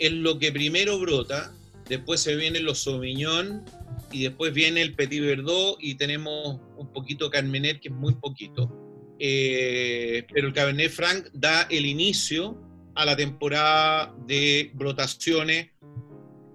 [0.00, 1.52] Es lo que primero brota,
[1.88, 3.64] después se vienen los Sauvignon
[4.12, 8.70] y después viene el Petit Verdot y tenemos un poquito Carmener, que es muy poquito.
[9.18, 12.58] Eh, pero el Cabernet Franc da el inicio
[12.94, 15.68] a la temporada de brotaciones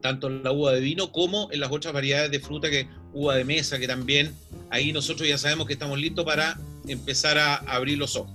[0.01, 3.35] tanto en la uva de vino como en las otras variedades de fruta, que uva
[3.35, 4.33] de mesa, que también
[4.69, 8.31] ahí nosotros ya sabemos que estamos listos para empezar a abrir los ojos.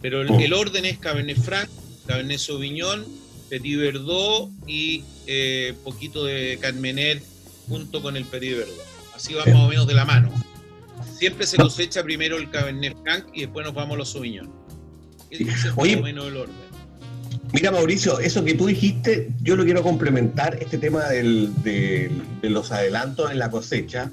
[0.00, 0.58] Pero el, oh.
[0.58, 1.68] orden es Cabernet Franc,
[2.06, 3.04] Cabernet Sauvignon,
[3.48, 7.22] Petit Verdot y eh, poquito de Carmener
[7.70, 8.76] junto con el Petit Verdot.
[9.14, 10.30] Así va más o menos de la mano.
[11.16, 14.50] Siempre se cosecha primero el Cabernet Franc y después nos vamos a los Sauvignon.
[15.30, 16.70] Ese es más o menos el orden.
[17.52, 22.10] Mira, Mauricio, eso que tú dijiste, yo lo quiero complementar, este tema de,
[22.42, 24.10] los adelantos en la cosecha,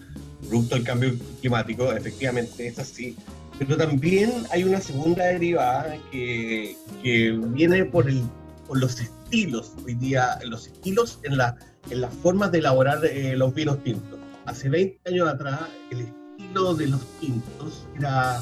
[0.48, 3.15] producto del cambio climático, efectivamente es así.
[3.58, 8.24] Pero también hay una segunda derivada que, viene por, el,
[8.67, 11.56] por los estilos, hoy día, los estilos en, la,
[11.89, 14.19] en las formas de elaborar eh, los vinos tintos.
[14.45, 18.41] Hace 20 años atrás, el estilo de los tintos era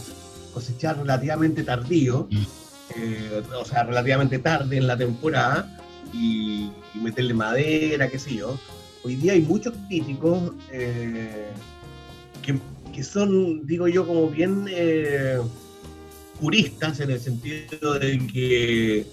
[0.53, 2.27] cosechar relativamente tardío.
[2.29, 2.43] Mm.
[2.97, 5.79] Eh, o sea, relativamente tarde en la temporada
[6.13, 8.57] y, meterle madera, qué sé yo.
[9.03, 11.49] Hoy día hay muchos críticos eh,
[12.41, 14.65] que, son, digo yo, como bien
[16.39, 19.05] puristas en el sentido de que,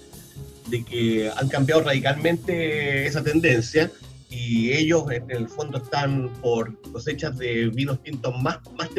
[0.69, 3.91] de que han cambiado radicalmente esa tendencia
[4.33, 8.89] y ellos en el fondo están por cosechas de vinos tintos más, más,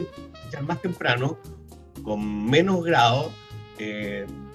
[0.63, 1.39] más temprano,
[2.05, 3.33] con menos grado,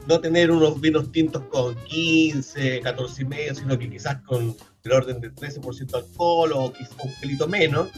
[0.07, 4.91] no tener unos vinos tintos con 15, 14 y medio, sino que quizás con el
[4.91, 7.89] orden de 13% alcohol o quizás un pelito menos.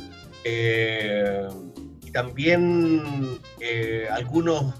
[0.43, 1.47] Eh,
[2.03, 4.73] y también eh, algunos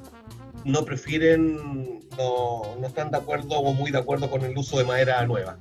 [0.66, 4.86] no prefieren, no, no, están de acuerdo o muy de acuerdo con el uso de
[4.86, 5.60] madera nueva.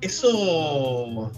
[0.00, 1.32] Eso,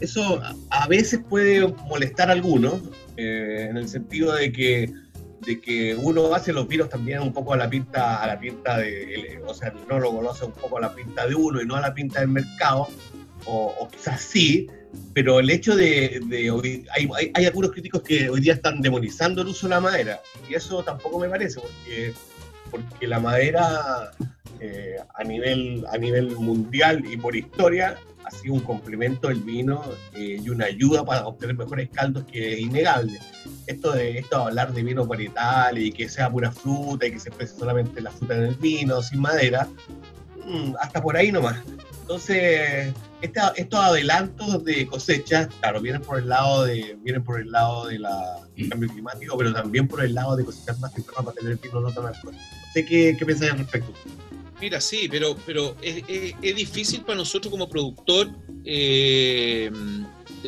[0.00, 2.74] eso a veces puede molestar a algunos,
[3.16, 4.92] eh, en el sentido de que
[5.44, 8.78] de que uno hace los vinos también un poco a la pinta, a la pinta
[8.78, 11.76] de, o sea, no lo conoce un poco a la pinta de uno y no
[11.76, 12.88] a la pinta del mercado,
[13.46, 14.68] o, quizás sí,
[15.12, 19.48] pero el hecho de, de hay, hay, algunos críticos que hoy día están demonizando el
[19.48, 22.14] uso de la madera, y eso tampoco me parece, porque,
[22.74, 24.10] porque la madera
[24.58, 29.82] eh, a, nivel, a nivel mundial y por historia ha sido un complemento del vino
[30.14, 33.20] eh, y una ayuda para obtener mejores caldos que es innegable.
[33.68, 37.28] Esto de, esto hablar de vino varietal y que sea pura fruta y que se
[37.28, 39.68] exprese solamente la fruta en el vino, sin madera,
[40.44, 41.62] mm, hasta por ahí nomás.
[42.00, 47.86] Entonces, estos adelantos de cosecha, claro, vienen por el lado de, vienen por el lado
[47.86, 51.58] de la cambio climático, pero también por el lado de cosechar más temprano para tener
[51.58, 52.34] vino no tan alcohol.
[52.74, 53.94] Sé qué, qué al respecto.
[54.60, 56.04] Mira, sí, pero, pero es,
[56.56, 58.28] difícil para nosotros como productor,
[58.64, 59.70] eh,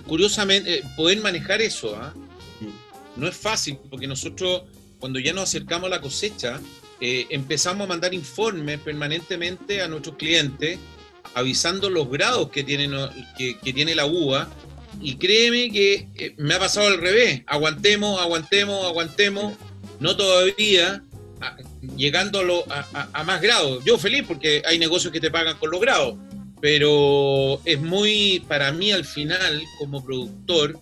[0.09, 1.95] curiosamente, eh, poder manejar eso.
[1.95, 2.13] ¿ah?
[2.61, 3.21] Mm.
[3.21, 4.63] No es fácil, porque nosotros,
[4.99, 6.61] cuando ya nos acercamos a la cosecha,
[7.01, 10.81] eh, empezamos a mandar informes permanentemente a nuestros clientes,
[11.35, 12.89] avisando los grados que tiene,
[13.39, 14.49] que, que tiene la uva.
[15.01, 17.43] Y créeme que me ha pasado al revés.
[17.47, 19.55] Aguantemos, aguantemos, aguantemos.
[20.01, 21.03] No todavía
[21.97, 23.85] llegando a, más grados.
[23.85, 26.17] Yo feliz porque hay negocios que te pagan con los grados,
[26.61, 30.79] pero es muy, para mí al final, como productor,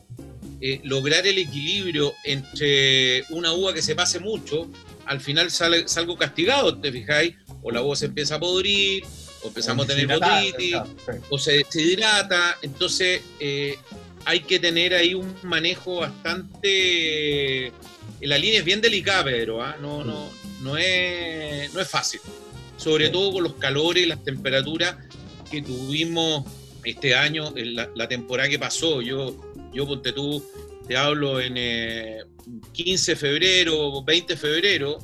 [0.61, 4.71] eh, lograr el equilibrio entre una uva que se pase mucho,
[5.07, 7.35] al final sale, salgo castigado, ¿te fijáis?
[7.63, 9.05] O la uva se empieza a podrir,
[9.43, 10.77] o empezamos a tener botitis,
[11.29, 13.77] o se deshidrata, entonces eh,
[14.25, 17.73] hay que tener ahí un manejo bastante...
[18.21, 19.77] La línea es bien delicada, Pedro, ¿ah?
[19.83, 20.31] no, no,
[20.65, 22.21] no es, no es fácil,
[22.77, 24.97] sobre todo con los calores, las temperaturas
[25.51, 26.45] que tuvimos
[26.85, 29.01] este año, en la, temporada que pasó.
[29.03, 30.43] Yo, yo ponte tú,
[30.89, 31.55] te hablo en
[32.73, 34.99] 15 de febrero, 20 de febrero,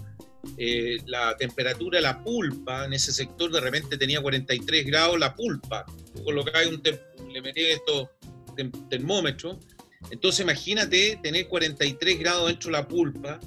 [0.56, 5.84] eh, la temperatura, la pulpa en ese sector de repente tenía 43 grados la pulpa.
[6.24, 6.82] Colocáis un
[7.32, 8.08] le metí estos
[8.88, 9.58] termómetros.
[10.10, 13.38] Entonces imagínate tener 43 grados dentro de la pulpa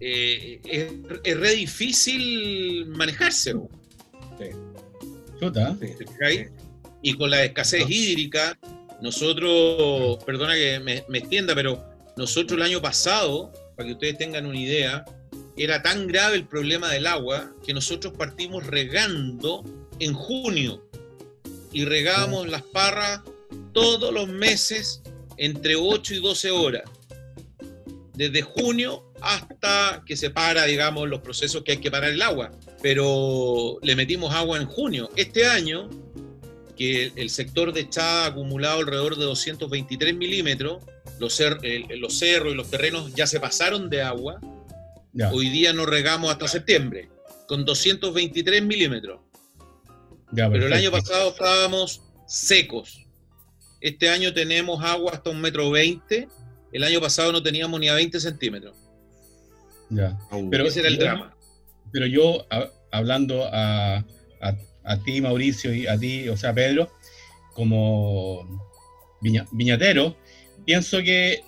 [0.00, 0.60] eh,
[1.24, 3.54] es, re difícil manejarse.
[7.02, 8.58] Y con la escasez hídrica,
[9.02, 11.84] nosotros, perdona que me, me extienda, pero
[12.16, 15.04] nosotros el año pasado, para que ustedes tengan una idea,
[15.56, 19.64] era tan grave el problema del agua que nosotros partimos regando
[19.98, 20.82] en junio.
[21.72, 23.20] Y regábamos las parras
[23.72, 25.02] todos los meses
[25.36, 26.82] entre 8 y 12 horas.
[28.14, 32.52] Desde junio hasta que se para, digamos, los procesos que hay que parar el agua.
[32.82, 35.10] Pero le metimos agua en junio.
[35.16, 35.88] Este año,
[36.76, 40.84] que el sector de Chá ha acumulado alrededor de 223 milímetros,
[41.18, 41.40] los,
[41.96, 44.40] los cerros y los terrenos ya se pasaron de agua.
[45.32, 47.08] Hoy día no regamos hasta septiembre,
[47.46, 49.20] con 223 milímetros.
[50.34, 53.06] Pero el año pasado estábamos secos.
[53.80, 56.28] Este año tenemos agua hasta un metro veinte.
[56.72, 58.83] El año pasado no teníamos ni a 20 centímetros.
[59.94, 60.18] Ya.
[60.50, 61.36] Pero, ese era el drama.
[61.92, 62.46] Pero yo,
[62.90, 64.04] hablando a,
[65.04, 66.92] ti, Mauricio, y a ti, o sea, Pedro,
[67.52, 68.60] como
[69.20, 70.16] viñatero,
[70.64, 71.42] pienso que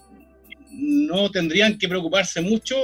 [0.73, 2.77] no tendrían que preocuparse mucho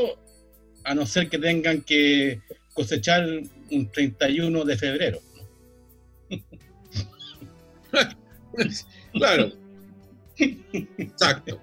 [0.85, 2.41] a no ser que tengan que
[2.75, 3.27] cosechar
[3.71, 5.21] un 31 de febrero.
[9.13, 9.53] claro.
[10.99, 11.61] Exacto.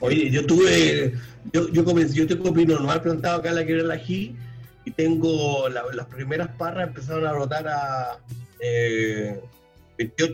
[0.00, 1.14] Oye, yo tuve,
[1.52, 4.36] yo, yo comencé, yo tengo pino normal plantado acá en la quebrada ají
[4.84, 8.18] y tengo las primeras parras empezaron a brotar a
[8.60, 9.42] 28 eh,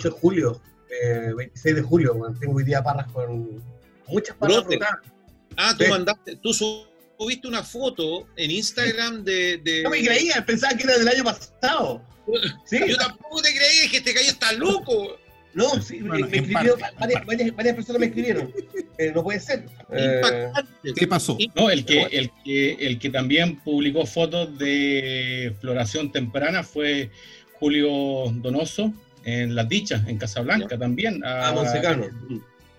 [0.02, 0.60] de julio,
[1.36, 3.62] 26 eh, de julio, tengo hoy día parras con
[4.08, 5.00] muchas parras brotadas.
[5.56, 9.82] Ah, tú mandaste, tú subiste una foto en Instagram de, de...
[9.82, 12.02] No me creía, pensaba que era del año pasado.
[12.66, 12.78] ¿Sí?
[12.86, 15.16] Yo tampoco te creí, que este gallo está loco.
[15.56, 18.52] No, sí, me, escribió, varias, personas me escribieron.
[18.98, 19.64] Eh, no puede ser.
[19.90, 20.20] Eh,
[20.94, 21.38] ¿Qué pasó?
[21.54, 27.10] No, el que, el, que, el que también publicó fotos de floración temprana fue
[27.58, 27.88] Julio
[28.34, 28.92] Donoso
[29.24, 31.24] en Las Dichas, en Casablanca también.
[31.24, 32.06] A, ah, Monsecano.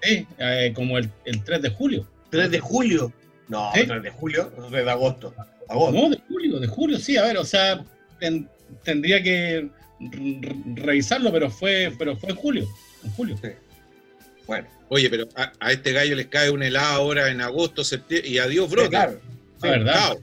[0.04, 2.08] Sí, eh, como el, el 3 de julio.
[2.30, 3.12] 3 de julio.
[3.48, 5.34] No, 3 de julio, 3 de agosto.
[5.68, 7.84] No, de julio, de julio, sí, a ver, o sea,
[8.84, 9.68] tendría que
[10.00, 12.68] revisarlo, pero fue, pero fue en julio.
[13.04, 13.40] En julio.
[14.46, 14.68] Bueno.
[14.90, 18.70] Oye, pero a, este gallo les cae un helado ahora en agosto, septiembre, y adiós,
[18.70, 18.90] bro.
[18.90, 19.20] claro.
[19.62, 20.18] Sí, verdad.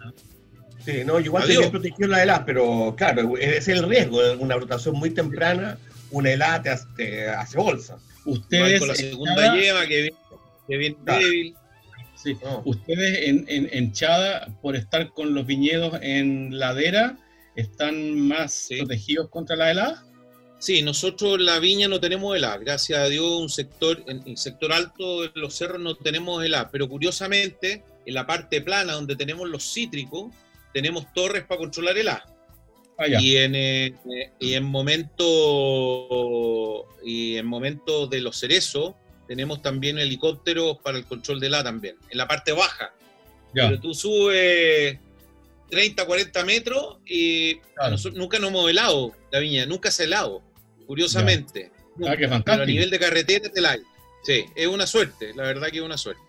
[0.84, 5.10] Sí, no, igual se protegió la helada, pero claro, es el riesgo, una brotación muy
[5.10, 5.78] temprana,
[6.10, 7.98] una helada te, hace bolsa.
[8.24, 8.80] Ustedes.
[8.80, 10.14] con la segunda lleva que
[10.68, 11.54] viene, débil.
[12.64, 17.18] Ustedes en, en, Chada, por estar con los viñedos en ladera,
[17.56, 20.04] ¿están más protegidos contra la helada?
[20.58, 22.56] Sí, nosotros la viña no tenemos helada.
[22.56, 26.70] Gracias a Dios, un sector, en el sector alto de los cerros no tenemos helada.
[26.70, 30.32] Pero curiosamente, en la parte plana donde tenemos los cítricos,
[30.72, 32.24] tenemos torres para controlar helada.
[32.96, 33.94] Ah, y, en, eh,
[34.38, 35.24] y en momento
[37.02, 38.94] y en momento de los cerezos
[39.26, 42.94] tenemos también helicópteros para el control de la también, en la parte baja.
[43.52, 44.98] Pero tú subes
[45.74, 47.60] 30, 40 metros y
[47.90, 50.42] nosotros nunca nos hemos helado la viña, nunca se ha helado,
[50.86, 51.70] curiosamente.
[52.06, 52.14] Ah,
[52.44, 53.78] Pero a nivel de carretera te la
[54.24, 56.22] Sí, es una suerte, la verdad que es una suerte.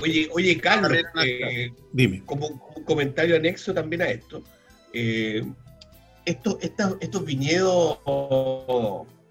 [0.00, 0.92] Oye, oye, Carlos,
[1.24, 2.22] eh, dime.
[2.26, 4.42] Como, un comentario anexo también a esto,
[4.92, 5.42] eh,
[6.24, 7.98] estos, estos viñedos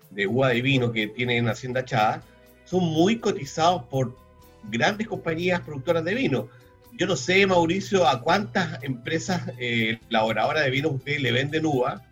[0.10, 2.24] de uva de vino que tienen Hacienda Chada,
[2.66, 4.18] son muy cotizados por
[4.64, 6.50] grandes compañías productoras de vino.
[6.98, 12.04] Yo no sé, Mauricio, a cuántas empresas eh, laboradoras de vino ustedes le venden uva.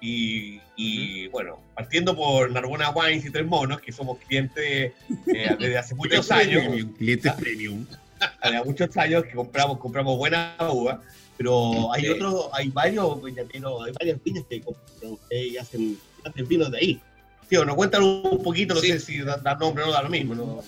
[0.00, 4.92] Y, bueno, partiendo por Narbona Wines y Tres Monos, que somos clientes
[5.26, 6.64] eh, desde hace muchos años.
[6.96, 7.84] clientes premium.
[8.40, 11.02] Hace muchos años que compramos, compramos buena uva,
[11.36, 16.78] pero hay otros, hay varios hay varias viñas que compran y hacen, hacen vinos de
[16.78, 17.02] ahí.
[17.48, 20.34] Tío, nos cuentan un poquito, no sé si da, nombre o no da lo mismo.
[20.34, 20.62] ¿no?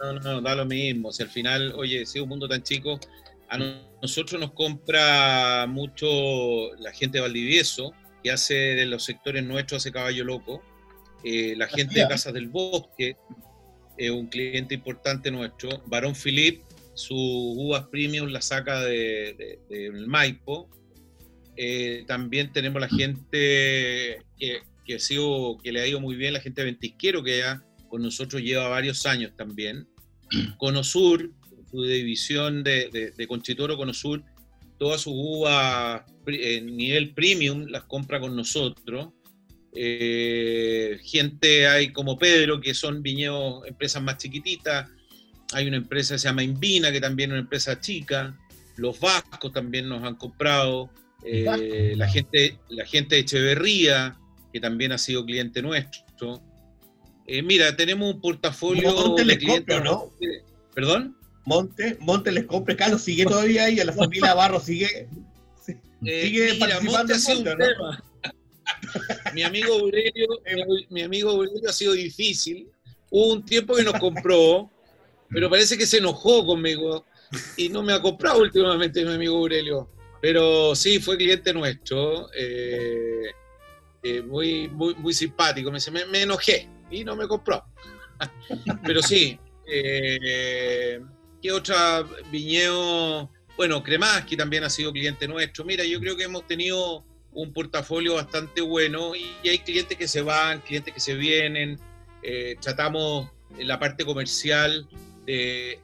[0.00, 1.12] No, no, da lo mismo.
[1.12, 2.98] Si al final, oye, si es un mundo tan chico,
[3.48, 3.58] a
[4.02, 9.92] nosotros nos compra mucho la gente de Valdivieso, que hace de los sectores nuestros, hace
[9.92, 10.62] caballo loco.
[11.22, 13.16] Eh, la gente de Casas del Bosque,
[13.96, 15.82] es un cliente importante nuestro.
[15.86, 16.62] Barón Philip,
[16.94, 20.68] su uvas premium la saca del de, Maipo.
[21.56, 26.32] Eh, también tenemos la gente que que, ha sido, que le ha ido muy bien
[26.32, 29.88] la gente de Ventisquero, que ya con nosotros lleva varios años también.
[30.58, 31.32] Conosur,
[31.70, 34.22] su división de, de, Conchitoro Conosur,
[34.78, 39.08] todas sus uvas en nivel premium las compra con nosotros.
[39.76, 44.88] Eh, gente hay como Pedro, que son viñedos, empresas más chiquititas.
[45.52, 48.38] Hay una empresa que se llama Invina, que también es una empresa chica.
[48.76, 50.90] Los vascos también nos han comprado.
[51.24, 54.16] Eh, la, gente, la gente de Echeverría,
[54.54, 56.40] que también ha sido cliente nuestro.
[57.26, 59.82] Eh, mira, tenemos un portafolio Monte de clientes.
[59.82, 60.12] ¿no?
[60.72, 61.16] ¿Perdón?
[61.44, 65.08] Monte, Monte les compre, Carlos sigue todavía ahí, a la familia Barro sigue.
[66.00, 68.04] sigue mira, Monte ha sido un tema.
[69.34, 70.28] mi amigo Aurelio,
[70.90, 72.68] mi amigo Aurelio ha sido difícil.
[73.10, 74.70] Hubo un tiempo que nos compró,
[75.30, 77.04] pero parece que se enojó conmigo
[77.56, 79.90] y no me ha comprado últimamente mi amigo Aurelio.
[80.22, 83.32] Pero sí, fue cliente nuestro, eh,
[84.04, 85.72] eh, muy, muy, muy simpático.
[85.72, 87.64] Me, me, enojé y no me compró.
[88.84, 91.00] pero sí, eh,
[91.42, 93.30] ¿qué otra viñedo?
[93.56, 95.64] Bueno, Cremaski también ha sido cliente nuestro.
[95.64, 100.22] Mira, yo creo que hemos tenido un portafolio bastante bueno y hay clientes que se
[100.22, 101.80] van, clientes que se vienen.
[102.60, 103.28] tratamos
[103.58, 104.88] en la parte comercial
[105.26, 105.80] de,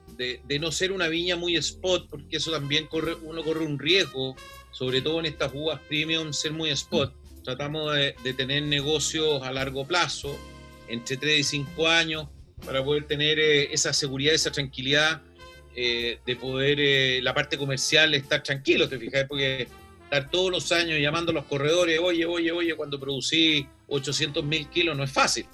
[0.46, 4.36] de, no ser una viña muy spot, porque eso también corre, uno corre un riesgo,
[4.70, 7.14] sobre todo en estas uvas premium, ser muy spot.
[7.42, 10.38] Tratamos de, tener negocios a largo plazo,
[10.88, 12.28] entre 3 y 5 años,
[12.64, 15.22] para poder tener eh, esa seguridad, esa tranquilidad
[15.74, 19.68] eh, de poder eh, la parte comercial estar tranquilo, te fijas, porque
[20.04, 24.68] estar todos los años llamando a los corredores, oye, oye, oye, cuando producí 800 mil
[24.68, 25.46] kilos no es fácil.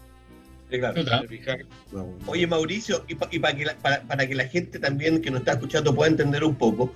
[2.26, 5.94] Oye, Mauricio, y, para, que la, para, que la gente también que nos está escuchando
[5.94, 6.92] pueda entender un poco,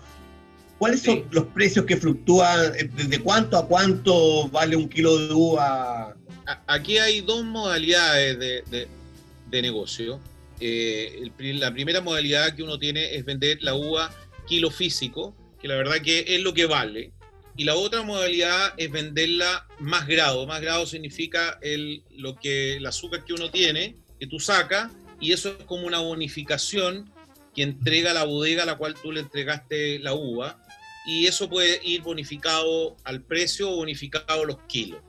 [0.81, 2.75] ¿cuáles son los precios que fluctúan?
[2.75, 6.17] Eh, ¿Desde cuánto a cuánto vale un kilo de uva?
[6.67, 10.19] Aquí hay dos modalidades de, negocio.
[10.59, 14.11] Eh, la primera modalidad que uno tiene es vender la uva
[14.49, 17.13] kilo físico, que la verdad que es lo que vale.
[17.57, 20.47] Y la otra modalidad es venderla más grado.
[20.47, 25.33] Más grado significa el, lo que, el azúcar que uno tiene, que tú sacas, y
[25.33, 27.13] eso es como una bonificación
[27.55, 30.60] que entrega la bodega a la cual tú le entregaste la uva.
[31.07, 35.01] Y eso puede ir bonificado al precio o bonificado a los kilos.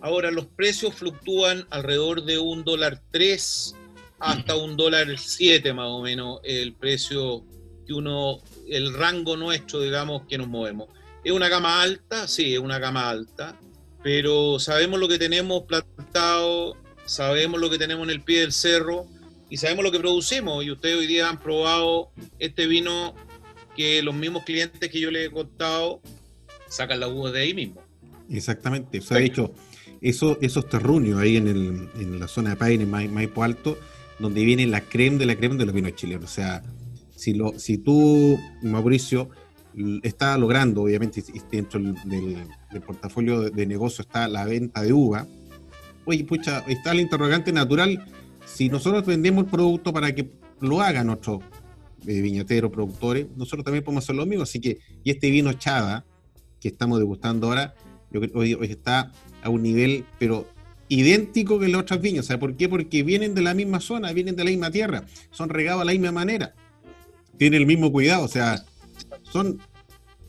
[0.00, 3.74] Ahora, los precios fluctúan alrededor de un dólar 3
[4.20, 7.44] hasta un dólar 7 más o menos el precio
[7.86, 10.88] que uno, el rango nuestro, digamos, que nos movemos.
[11.24, 12.28] ¿Es una gama alta?
[12.28, 13.58] Sí, es una gama alta,
[14.02, 19.06] pero sabemos lo que tenemos plantado, sabemos lo que tenemos en el pie del cerro
[19.50, 20.64] y sabemos lo que producimos.
[20.64, 23.14] Y ustedes hoy día han probado este vino
[23.78, 26.00] que los mismos clientes que yo les he contado
[26.68, 27.80] sacan la uva de ahí mismo.
[28.28, 29.54] Exactamente, o sea, de hecho,
[30.00, 33.78] eso, esos terruños ahí en, el, en la zona de Paine, Maipo Alto,
[34.18, 36.24] donde viene la crema de la crema de los vinos chilenos.
[36.24, 36.64] O sea,
[37.14, 39.30] si, lo, si tú, Mauricio,
[40.02, 45.24] está logrando, obviamente, dentro del, portafolio de, negocio está la venta de uva.
[46.04, 48.04] Oye, pucha, está el interrogante natural.
[48.44, 51.44] Si nosotros vendemos el producto para que lo hagan nuestros
[52.06, 54.44] eh, viñateros, productores, nosotros también podemos hacer lo mismo.
[54.44, 56.04] Así que, y este vino Chada,
[56.60, 57.74] que estamos degustando ahora,
[58.34, 60.48] hoy, hoy está a un nivel, pero
[60.88, 62.26] idéntico que las otras viñas.
[62.26, 62.68] ¿Sabe por qué?
[62.68, 65.92] Porque vienen de la misma zona, vienen de la misma tierra, son regados a la
[65.92, 66.54] misma manera,
[67.36, 68.64] tienen el mismo cuidado, o sea,
[69.22, 69.60] son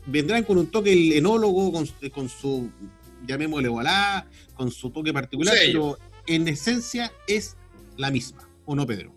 [0.06, 2.70] vendrán con un toque el enólogo, con, su,
[3.28, 5.98] llamémosle voilà, con su toque particular, pero
[6.28, 7.56] en esencia es
[7.98, 9.14] la misma, ¿o no, Pedro?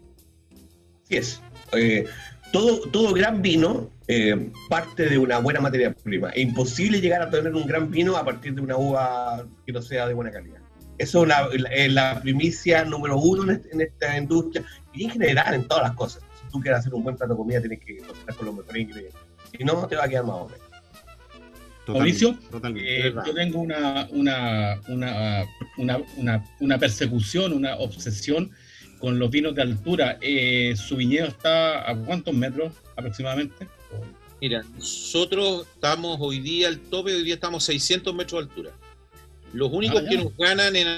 [1.05, 1.40] Sí es.
[1.72, 2.05] Eh,
[2.53, 6.30] todo, todo gran vino eh, parte de una buena materia prima.
[6.30, 9.80] Es imposible llegar a tener un gran vino a partir de una uva que no
[9.82, 10.61] sea de buena calidad.
[10.98, 15.92] Eso es la, primicia número uno en, esta industria y en general en todas las
[15.92, 16.22] cosas.
[16.40, 18.82] Si tú quieres hacer un buen plato de comida, tienes que cocinar con los mejores
[18.82, 19.20] ingredientes.
[19.57, 20.62] Si no, te va a quedar más o menos.
[21.88, 22.38] Mauricio,
[22.76, 28.53] eh, yo tengo una, una, una, una, persecución, una obsesión
[29.03, 30.16] con los vinos de altura.
[30.22, 33.68] Eh, ¿Su viñedo está a cuántos metros aproximadamente?
[34.40, 38.70] Mira, nosotros estamos hoy día al tope, hoy día estamos a 600 metros de altura.
[39.53, 40.88] Los únicos ah, que nos ganan en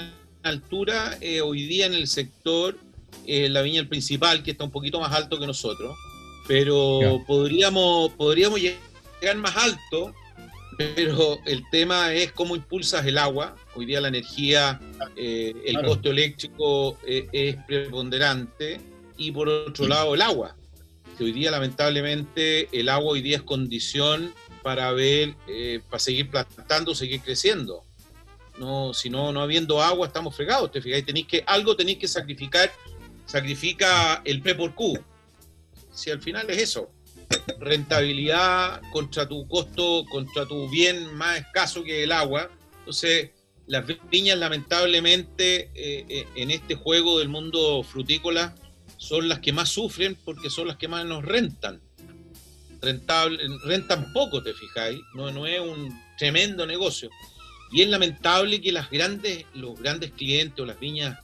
[0.43, 2.77] altura eh, hoy día en el sector,
[3.27, 5.97] la viña el principal, que está un poquito más alto que nosotros,
[6.47, 10.13] pero podríamos, podríamos llegar más alto
[10.77, 13.55] pero el tema es cómo impulsas el agua.
[13.75, 14.79] Hoy día la energía,
[15.17, 18.79] eh, el costo eléctrico eh, es preponderante
[19.17, 20.55] y por otro lado el agua.
[21.19, 26.95] hoy día lamentablemente el agua hoy día es condición para ver, eh, para seguir plantando,
[26.95, 27.83] seguir creciendo.
[28.57, 32.07] No, si no, no habiendo agua estamos fregados, te fijáis, tenéis que, algo tenéis que
[32.07, 32.71] sacrificar,
[33.25, 34.97] sacrifica el P por Q.
[35.93, 36.89] Si al final es eso,
[37.59, 42.49] rentabilidad contra tu costo, contra tu bien más escaso que el agua.
[42.79, 43.31] Entonces,
[43.67, 48.55] las viñas lamentablemente eh, eh, en este juego del mundo frutícola
[48.97, 51.81] son las que más sufren porque son las que más nos rentan.
[52.81, 54.99] Rentable, rentan poco, te fijáis.
[55.15, 57.09] No, no es un, tremendo negocio.
[57.71, 61.17] Y es lamentable que las grandes, los grandes clientes o las viñas,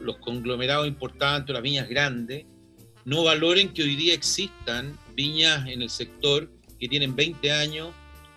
[0.00, 2.46] los, conglomerados importantes o las viñas grandes,
[3.04, 7.90] no valoren que hoy día existan viñas en el sector que tienen 20 años,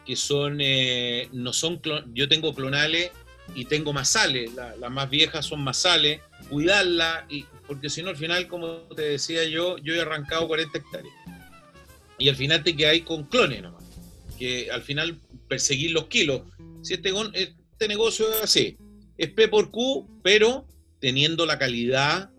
[0.05, 1.81] que son, eh, no son,
[2.13, 3.11] yo tengo clonales
[3.55, 8.47] y tengo masales, las más viejas son masales, cuidarla, y, porque si no al final,
[8.47, 11.13] como te decía yo, yo he arrancado 40 hectáreas.
[12.19, 13.83] Y al final te quedáis con clones nomás,
[14.37, 16.41] que al final perseguir los kilos.
[16.81, 18.77] Si este, este negocio es así,
[19.17, 20.65] es P por Q, pero
[20.99, 22.31] teniendo la calidad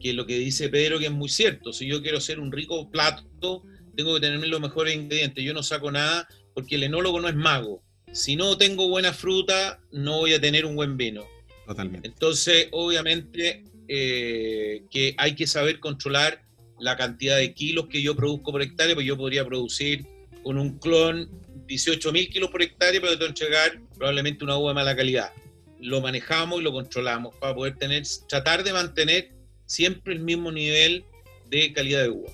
[0.00, 1.72] que lo que dice Pedro que es muy cierto.
[1.72, 3.62] Si yo quiero hacer un rico plato,
[3.96, 5.44] tengo que tener los mejores ingredientes.
[5.44, 7.82] Yo no saco nada porque el enólogo no es mago.
[8.16, 11.26] Si no tengo buena fruta, no voy a tener un buen vino.
[11.66, 12.08] Totalmente.
[12.08, 16.42] Entonces, obviamente, eh, que hay que saber controlar
[16.80, 20.06] la cantidad de kilos que yo produzco por hectárea, pues yo podría producir
[20.42, 21.28] con un clon
[21.66, 25.30] 18 mil kilos por hectárea, pero tengo que entregar probablemente una uva de mala calidad.
[25.78, 29.32] Lo manejamos y lo controlamos para poder tener, tratar de mantener
[29.66, 31.04] siempre el mismo nivel
[31.50, 32.30] de calidad de uva.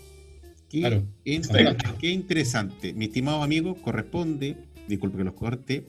[0.70, 1.03] Qué,
[2.01, 2.93] qué interesante.
[2.93, 4.57] Mi estimado amigo, corresponde,
[4.89, 5.87] disculpe que los corte,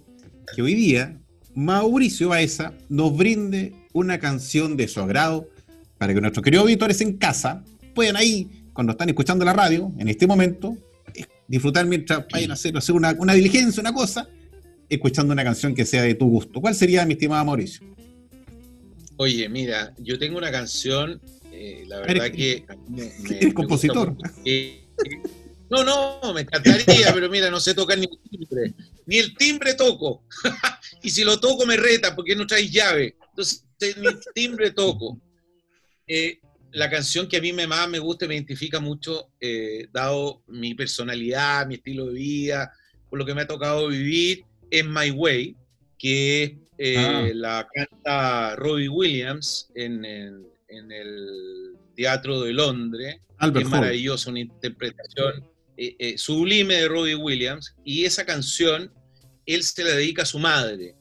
[0.55, 1.19] que hoy día
[1.55, 5.49] Mauricio Baeza nos brinde una canción de su agrado
[5.97, 7.63] para que nuestros queridos auditores en casa
[7.93, 10.77] puedan ahí, cuando están escuchando la radio, en este momento,
[11.47, 14.27] disfrutar mientras vayan a hacer, hacer una, una diligencia, una cosa,
[14.89, 16.59] escuchando una canción que sea de tu gusto.
[16.59, 17.85] ¿Cuál sería, mi estimado Mauricio?
[19.17, 21.21] Oye, mira, yo tengo una canción,
[21.51, 22.65] eh, la verdad que...
[23.29, 24.15] ¿Eres compositor?
[25.73, 28.73] No, no, me encantaría, pero mira, no sé tocar ni el timbre.
[29.05, 30.23] Ni el timbre toco.
[31.01, 33.15] y si lo toco me reta porque no traes llave.
[33.29, 33.65] Entonces,
[33.97, 35.19] ni el timbre toco.
[36.07, 36.39] Eh,
[36.71, 40.43] la canción que a mí me más me gusta y me identifica mucho, eh, dado
[40.47, 42.73] mi personalidad, mi estilo de vida,
[43.09, 45.55] por lo que me ha tocado vivir, es My Way,
[45.97, 47.29] que eh, ah.
[47.33, 53.17] la canta Robbie Williams en, el Teatro de Londres.
[53.39, 57.75] es maravilloso, una interpretación eh, sublime de Robbie Williams.
[57.83, 58.91] Y esa canción,
[59.45, 60.95] él se la dedica a su madre,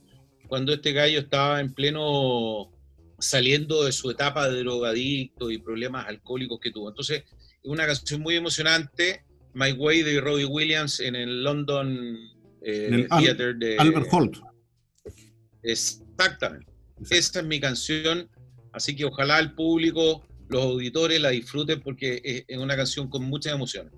[0.49, 2.70] cuando este gallo estaba en pleno
[3.18, 6.89] saliendo de su etapa de drogadicto y problemas alcohólicos que tuvo.
[6.89, 7.23] Entonces,
[7.62, 12.18] es una canción muy emocionante, My Way de Robbie Williams en el London
[12.62, 14.39] eh, Theater de Albert Holt.
[15.62, 16.73] Exactamente.
[17.11, 18.29] Esta es mi canción,
[18.73, 23.55] así que ojalá el público, los auditores la disfruten porque es una canción con muchas
[23.55, 23.93] emociones.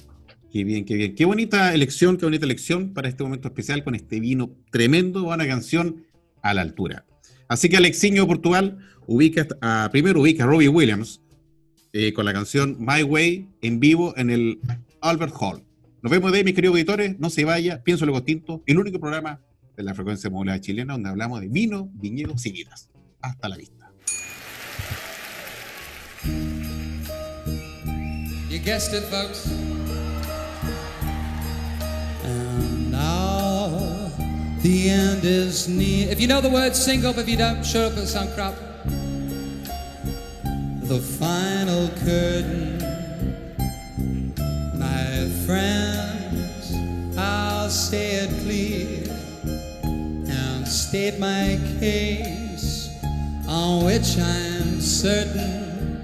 [0.55, 1.17] Qué bien, qué bien.
[1.17, 5.49] Qué bonita elección, qué bonita elección para este momento especial con este vino tremendo, una
[5.49, 6.07] canción
[6.43, 7.05] a la altura.
[7.49, 8.79] Así que Alexiño Portugal
[9.09, 11.21] ubica a, primero ubica a Robbie Williams
[11.93, 14.61] eh, con la canción My Way en vivo en el
[15.01, 15.65] Albert Hall.
[16.03, 17.19] Nos vemos de ahí, mis queridos auditores.
[17.19, 19.41] No se vaya, pienso luego tinto, el único programa
[19.77, 22.91] de la frecuencia modulada chilena donde hablamos de vino, viñedos y vidas.
[23.21, 23.91] Hasta la vista.
[28.49, 29.74] You guessed it, folks.
[34.65, 36.11] The end is near.
[36.11, 37.19] If you know the words, sing up.
[37.19, 38.55] If you don't, shut up and sound crap.
[40.89, 42.79] The final curtain,
[44.79, 46.73] my friends,
[47.19, 49.05] I'll say it clear
[50.33, 52.89] and state my case
[53.47, 56.03] on which I'm certain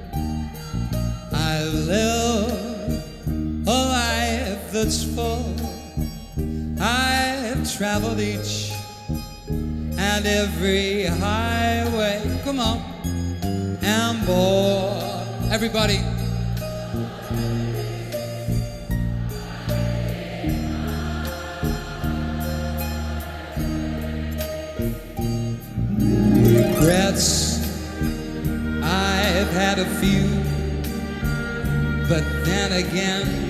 [1.32, 5.69] I live oh, a life that's full.
[6.82, 8.72] I've traveled each
[9.98, 12.40] and every highway.
[12.42, 12.80] Come on,
[13.82, 15.20] and boy,
[15.50, 15.98] Everybody.
[26.46, 27.60] Regrets,
[28.82, 30.28] I've had a few,
[32.08, 33.49] but then again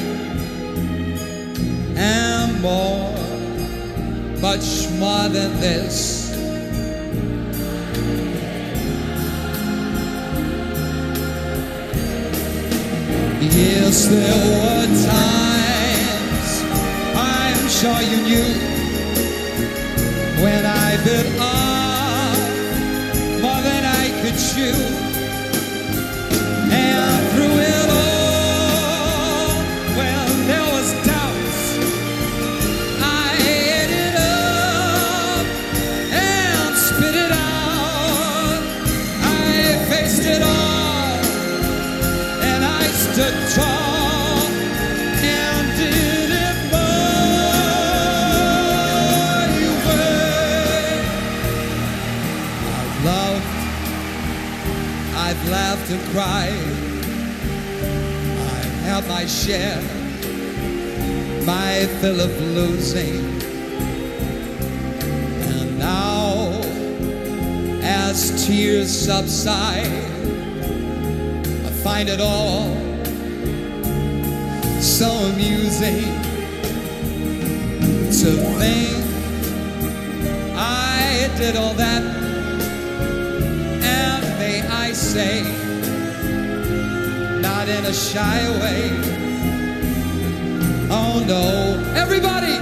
[2.01, 3.13] and more,
[4.41, 6.31] much more than this.
[13.41, 16.51] Yes, there were times
[17.15, 18.51] I'm sure you knew
[20.43, 22.37] when I bit off
[23.41, 25.10] more than I could chew.
[55.91, 56.47] to cry.
[58.87, 59.81] I've my share,
[61.45, 63.19] my fill of losing.
[65.51, 66.61] And now,
[67.83, 69.91] as tears subside,
[71.67, 72.69] I find it all
[74.79, 76.05] so amusing
[78.19, 78.95] to think
[80.55, 82.03] I did all that
[83.83, 85.60] and may I say
[87.77, 88.91] in a shy way.
[90.89, 92.57] Oh no, everybody!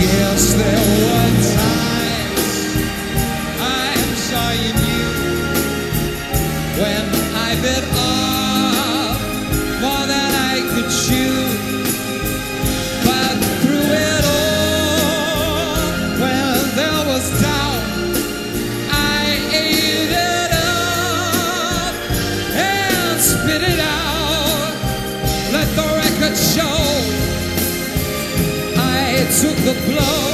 [0.00, 1.91] Yes, there were times.
[30.02, 30.31] know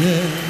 [0.00, 0.47] Yeah.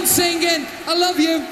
[0.00, 0.66] Son singing.
[0.86, 1.49] I love you.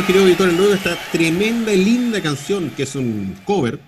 [0.00, 3.78] Mis queridos auditores, luego esta tremenda y linda canción, que es un cover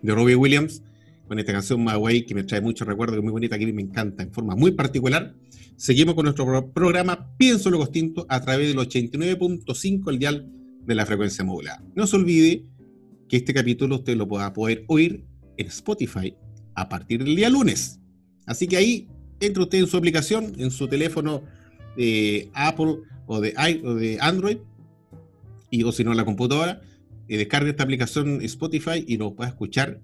[0.00, 0.80] de Robbie Williams,
[1.26, 3.82] con esta canción My que me trae muchos recuerdos, que es muy bonita, que me
[3.82, 5.34] encanta en forma muy particular.
[5.74, 10.48] Seguimos con nuestro programa Pienso lo Costinto a través del 89.5, el dial
[10.86, 11.82] de la frecuencia modulada.
[11.96, 12.64] No se olvide
[13.28, 15.24] que este capítulo usted lo pueda poder oír
[15.56, 16.32] en Spotify
[16.76, 17.98] a partir del día lunes.
[18.46, 19.08] Así que ahí
[19.40, 21.42] entra usted en su aplicación, en su teléfono
[21.96, 24.58] de Apple o de, o de Android,
[25.74, 26.80] y, o si no la computadora,
[27.26, 30.00] y descarga esta aplicación Spotify y lo puede escuchar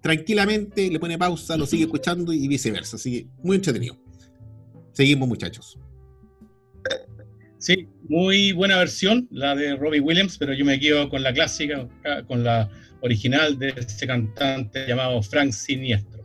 [0.00, 2.96] tranquilamente, le pone pausa, lo sigue escuchando y viceversa.
[2.96, 3.96] Así que muy entretenido.
[4.92, 5.78] Seguimos, muchachos.
[7.58, 11.88] Sí, muy buena versión, la de Robbie Williams, pero yo me quedo con la clásica,
[12.26, 12.70] con la
[13.02, 16.22] original de ese cantante llamado Frank Siniestro.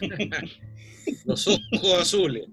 [1.24, 2.46] Los ojos azules.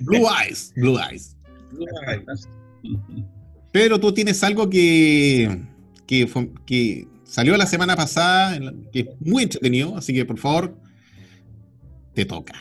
[0.00, 1.36] Blue Eyes, Blue Eyes.
[1.70, 2.48] Blue Eyes.
[3.72, 5.58] Pero tú tienes algo que,
[6.06, 6.28] que,
[6.66, 8.58] que salió la semana pasada,
[8.92, 10.76] que es muy entretenido, así que por favor,
[12.14, 12.52] te toca.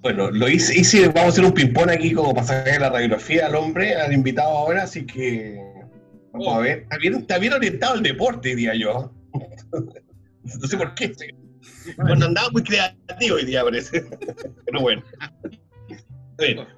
[0.00, 3.56] Bueno, lo hice, vamos a hacer un ping-pong aquí como para sacar la radiografía al
[3.56, 5.60] hombre, al invitado ahora, así que
[6.32, 6.86] vamos a ver.
[6.90, 9.12] Está bien, orientado al deporte, diría yo.
[10.42, 11.12] no sé por qué.
[11.96, 14.02] Bueno, andaba muy creativo hoy día, parece.
[14.64, 15.02] Pero bueno.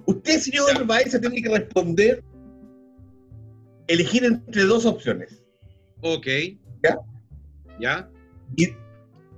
[0.06, 2.24] usted, señor Baez, tiene que responder,
[3.90, 5.42] elegir entre dos opciones.
[6.02, 6.26] Ok.
[6.82, 6.98] ¿Ya?
[7.80, 8.10] ¿Ya?
[8.56, 8.68] Y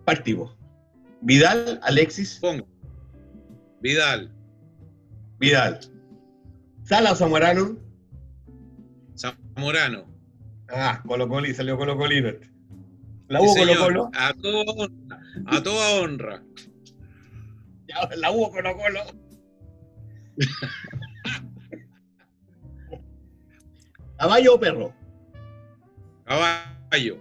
[0.05, 0.57] partimos.
[1.23, 2.39] Vidal, Alexis.
[2.41, 2.67] Pongo.
[3.81, 4.31] Vidal.
[5.39, 5.81] Vidal.
[6.85, 7.79] Sala o Zamorano.
[9.17, 10.05] Zamorano.
[10.69, 12.31] Ah, Colo Colo salió Colo Colino.
[13.29, 14.11] La hubo Colo Colo.
[14.15, 14.89] A, todo,
[15.47, 16.43] a toda honra.
[17.87, 19.01] Ya, la hubo Colo Colo.
[24.23, 24.95] ¿Caballo o perro?
[26.25, 27.19] Caballo.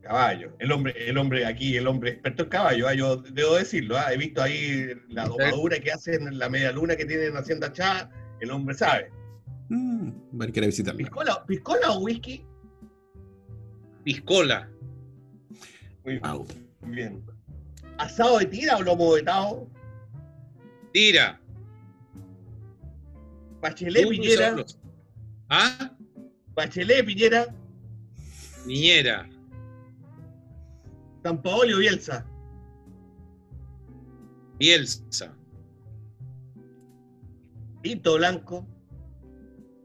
[0.00, 0.52] Caballo.
[0.58, 2.94] El hombre, el hombre aquí, el hombre experto en caballo, ¿ah?
[2.94, 3.96] yo debo decirlo.
[3.96, 4.12] ¿ah?
[4.12, 8.10] He visto ahí la domadura que hacen en la media luna que tienen Hacienda Chá,
[8.40, 9.12] el hombre sabe.
[9.68, 10.98] Mm, a querer visitarlo.
[11.46, 12.44] ¿Piscola, o whisky?
[14.02, 14.68] Piscola.
[16.02, 16.20] Muy
[16.82, 17.24] bien.
[17.98, 19.70] ¿Asado de tira o lomo de tao?
[20.92, 21.40] Tira.
[23.60, 24.56] Bachelet Piñera.
[25.48, 25.93] ¿Ah?
[26.54, 27.46] Bachelet Piñera.
[28.66, 29.28] Niñera.
[31.22, 32.26] San o Bielsa.
[34.58, 35.36] Bielsa.
[37.82, 38.66] Tinto blanco.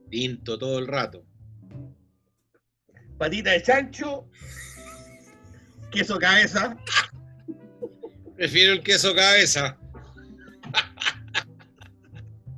[0.09, 1.25] Tinto todo el rato.
[3.17, 4.29] Patita de chancho.
[5.91, 6.77] Queso cabeza.
[8.35, 9.77] Prefiero el queso cabeza.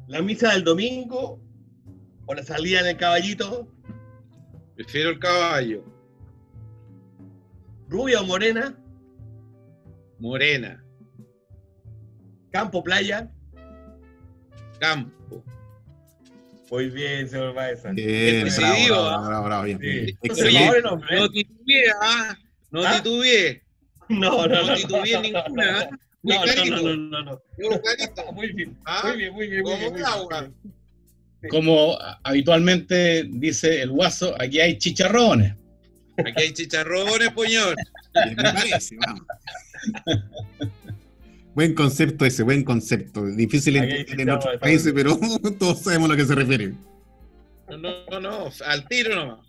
[0.07, 1.41] La misa del domingo
[2.25, 3.67] o la salida del caballito.
[4.83, 5.83] Prefiero el caballo.
[7.87, 8.75] ¿Rubia o morena?
[10.17, 10.83] Morena.
[12.51, 13.29] ¿Campo, playa?
[14.79, 15.43] Campo.
[16.71, 17.91] Muy bien, señor Maesa.
[17.91, 19.79] Bien, bravo, bravo, bravo, bien.
[19.79, 20.17] Sí.
[20.31, 22.35] Oye, no titubeé, ¿ah?
[22.71, 22.95] No ¿Ah?
[22.95, 23.63] titubeé.
[24.09, 24.63] No, no, no.
[24.63, 25.79] No titubeé no, ninguna.
[25.79, 25.89] ¿ah?
[26.23, 27.41] Muy no, no, no, no, no.
[28.33, 29.01] Muy bien, ¿Ah?
[29.03, 29.63] muy bien, muy bien.
[29.63, 30.51] Muy bien, muy
[31.49, 35.55] Como habitualmente dice el guaso, aquí hay chicharrones.
[36.17, 37.75] Aquí hay chicharrones, puñón.
[41.55, 43.25] Buen concepto ese, buen concepto.
[43.25, 45.19] Difícil en otros países, pero
[45.59, 46.73] todos sabemos a lo que se refiere.
[47.69, 49.39] No, no, no, al tiro nomás.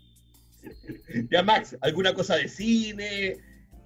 [1.29, 3.37] Ya, Max, ¿alguna cosa de cine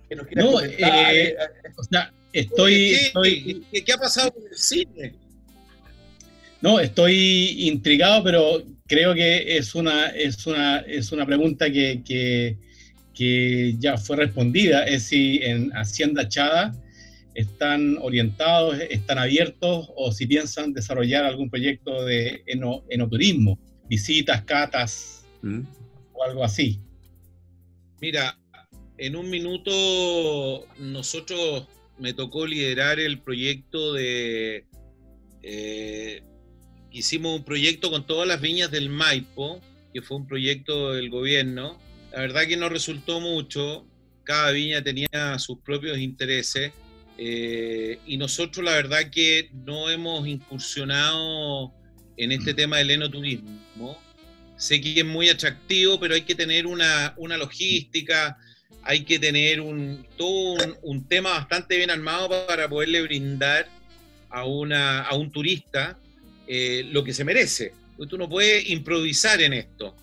[0.07, 0.61] que nos no?
[0.61, 1.35] Eh,
[1.75, 3.67] o sea, estoy, ¿qué, estoy...
[3.83, 5.15] ¿qué, ha pasado con el cine?
[6.61, 12.57] No, estoy intrigado, pero creo que es una, es una, es una pregunta que, que,
[13.13, 16.73] que ya fue respondida, es si en Hacienda Chada
[17.35, 22.43] están orientados, están abiertos o si piensan desarrollar algún proyecto de
[22.89, 25.61] enoturismo, visitas, catas mm.
[26.13, 26.79] o algo así.
[28.01, 28.39] Mira,
[28.97, 31.67] en un minuto nosotros
[31.99, 34.65] me tocó liderar el proyecto de...
[35.43, 36.23] Eh,
[36.97, 39.61] hicimos un proyecto con todas las viñas del Maipo,
[39.93, 41.79] que fue un proyecto del gobierno,
[42.11, 43.85] la verdad que no resultó mucho,
[44.23, 46.71] cada viña tenía sus propios intereses
[47.17, 51.73] eh, y nosotros la verdad que no hemos incursionado
[52.17, 53.97] en este tema del enoturismo.
[54.57, 58.37] Sé que es muy atractivo, pero hay que tener una, logística,
[58.81, 63.67] hay que tener un, todo un, tema bastante bien armado para poderle brindar
[64.29, 65.99] a, una, a un turista
[66.47, 67.73] eh, lo que se merece.
[68.09, 69.95] Tú no puedes improvisar en esto.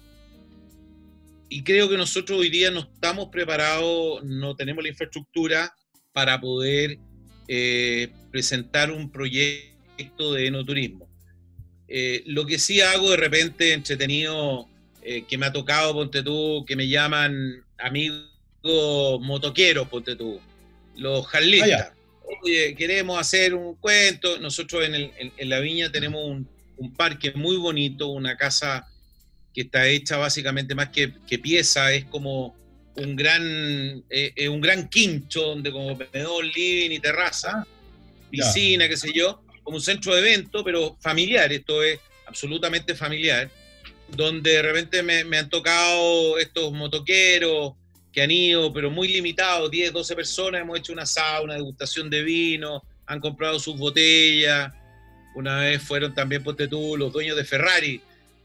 [1.48, 5.72] y creo que nosotros hoy día no estamos preparados, no tenemos la infraestructura
[6.12, 6.98] para poder
[7.46, 11.08] eh, presentar un proyecto de enoturismo.
[11.88, 14.66] Eh, lo que sí hago de repente entretenido,
[15.02, 18.24] eh, que me ha tocado, ponte tú, que me llaman amigos
[19.20, 20.40] motoqueros, ponte tú,
[20.96, 21.92] los jarlistas.
[21.92, 21.94] Ah,
[22.42, 24.38] Oye, queremos hacer un cuento.
[24.38, 28.86] Nosotros en, la viña tenemos un, un, parque muy bonito, una casa
[29.52, 32.56] que está hecha básicamente más que, que pieza, es como
[32.96, 37.66] un gran, eh, un gran quincho donde como comedor, living y terraza,
[38.30, 43.50] piscina, qué sé yo, como un centro de evento, pero familiar, esto es absolutamente familiar,
[44.08, 47.74] donde de repente me, me han tocado estos motoqueros
[48.14, 52.22] que han ido, pero muy limitados, 10, 12 personas, hemos hecho una sauna, degustación de
[52.22, 54.72] vino, han comprado sus botellas,
[55.34, 58.00] una vez fueron también, ponte tú, los dueños de Ferrari,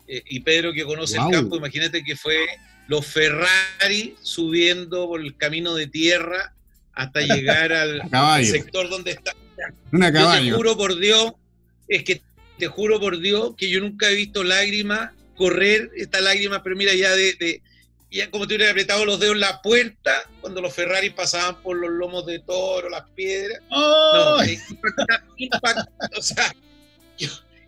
[0.08, 2.48] eh, y Pedro que conoce el campo, imagínate que fue
[2.88, 6.56] los Ferrari subiendo por el camino de tierra
[6.94, 8.02] hasta llegar al,
[8.44, 9.36] sector donde está.
[9.92, 11.34] Una Yo te juro por Dios,
[11.88, 12.24] es que
[12.58, 16.94] te juro por Dios que yo nunca he visto lágrimas correr esta lágrima, pero mira,
[16.96, 17.62] ya de,
[18.12, 21.78] ya como te hubiera apretado los dedos en la puerta cuando los Ferrari pasaban por
[21.78, 23.62] los lomos de toro, las piedras.
[23.70, 24.38] No,
[26.18, 26.56] o sea,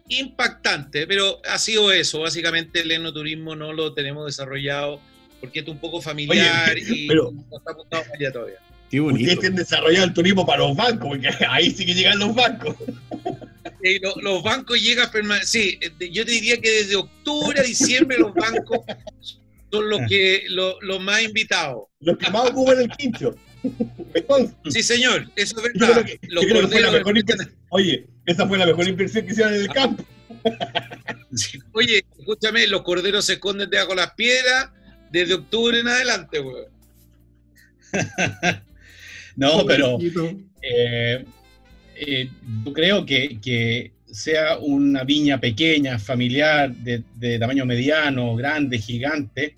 [0.08, 2.22] impactante, pero ha sido eso.
[2.22, 5.00] Básicamente el enoturismo no lo tenemos desarrollado
[5.40, 8.60] porque es un poco familiar y no está apuntado allá todavía.
[8.90, 9.22] Qué bonito.
[9.22, 12.76] Ustedes tienen desarrollado el turismo para los bancos, porque ahí sí que llegan los bancos.
[14.22, 15.10] los bancos llegan,
[15.44, 15.80] sí,
[16.12, 18.80] yo te diría que desde octubre a diciembre los bancos
[19.72, 21.86] son los que los, más invitados.
[22.00, 23.36] Los que más ocupan el quincho.
[24.72, 26.04] Sí, señor, eso es verdad.
[27.70, 29.74] oye, esa fue la mejor inversión que hicieron en el ah.
[29.74, 30.04] campo.
[31.74, 34.70] Oye, escúchame, los corderos se esconden debajo de las piedras
[35.12, 36.66] desde octubre en adelante, güey.
[39.36, 39.98] no, pero
[40.62, 41.26] eh,
[41.96, 42.30] eh,
[42.66, 49.56] yo creo que, sea una viña pequeña, familiar, de, tamaño mediano, grande, gigante,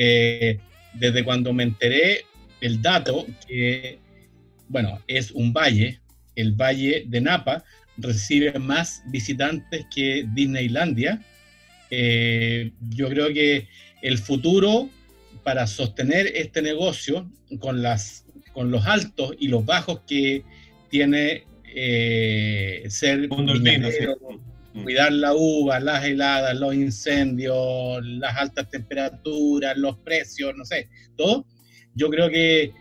[0.00, 0.60] eh,
[0.94, 2.24] desde cuando me enteré
[2.60, 3.98] el dato que,
[4.68, 6.00] bueno, es un valle,
[6.36, 7.64] el valle de Napa,
[7.96, 11.20] recibe más visitantes que Disneylandia.
[11.90, 13.66] Eh, yo creo que
[14.02, 14.88] el futuro
[15.42, 17.28] para sostener este negocio
[17.58, 20.44] con, las, con los altos y los bajos que
[20.90, 21.44] tiene
[21.74, 23.28] eh, ser.
[24.82, 31.46] Cuidar la uva, las heladas, los incendios, las altas temperaturas, los precios, no sé, todo.
[31.94, 32.72] Yo creo que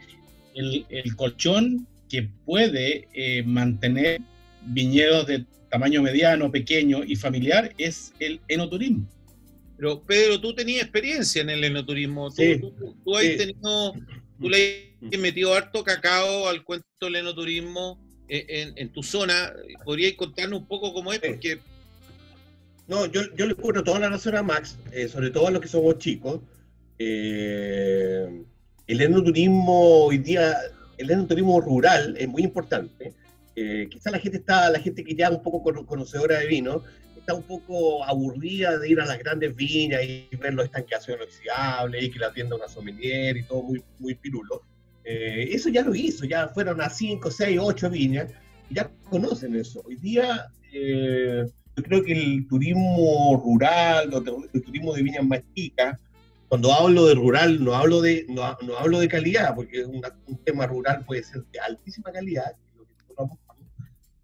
[0.56, 4.22] el, colchón que puede eh, mantener
[4.66, 9.08] viñedos de tamaño mediano, pequeño y familiar es el enoturismo.
[9.78, 12.32] Pero Pedro, tú tenías experiencia en el enoturismo.
[12.32, 13.94] Tú, tú, has tenido,
[14.40, 19.54] tú le has metido harto cacao al cuento del enoturismo en, en, tu zona.
[19.86, 21.20] ¿Podrías contarnos un poco cómo es?
[21.20, 21.60] Porque...
[22.88, 25.62] No, yo, yo le cuento toda la razón a Max, eh, sobre todo a los
[25.62, 26.40] que somos chicos.
[26.98, 28.44] Eh,
[28.88, 30.56] el enoturismo hoy día,
[30.98, 33.14] el enoturismo rural es muy importante.
[33.56, 36.84] Eh, quizá la gente está, la gente que ya es un poco conocedora de vino,
[37.18, 42.04] está un poco aburrida de ir a las grandes viñas y ver los estanques inoxidables
[42.04, 44.62] y que la atienda una sommelier y todo muy, muy pirulo.
[45.04, 48.32] Eh, eso ya lo hizo, ya fueron a 5, 6, 8 viñas
[48.70, 49.82] y ya conocen eso.
[49.86, 50.48] Hoy día
[51.78, 54.12] yo creo que el turismo rural,
[54.54, 56.00] el turismo de viñas más chicas,
[56.48, 60.02] cuando hablo de rural no hablo de, no, hablo de calidad, porque un
[60.44, 62.56] tema rural puede ser de altísima calidad,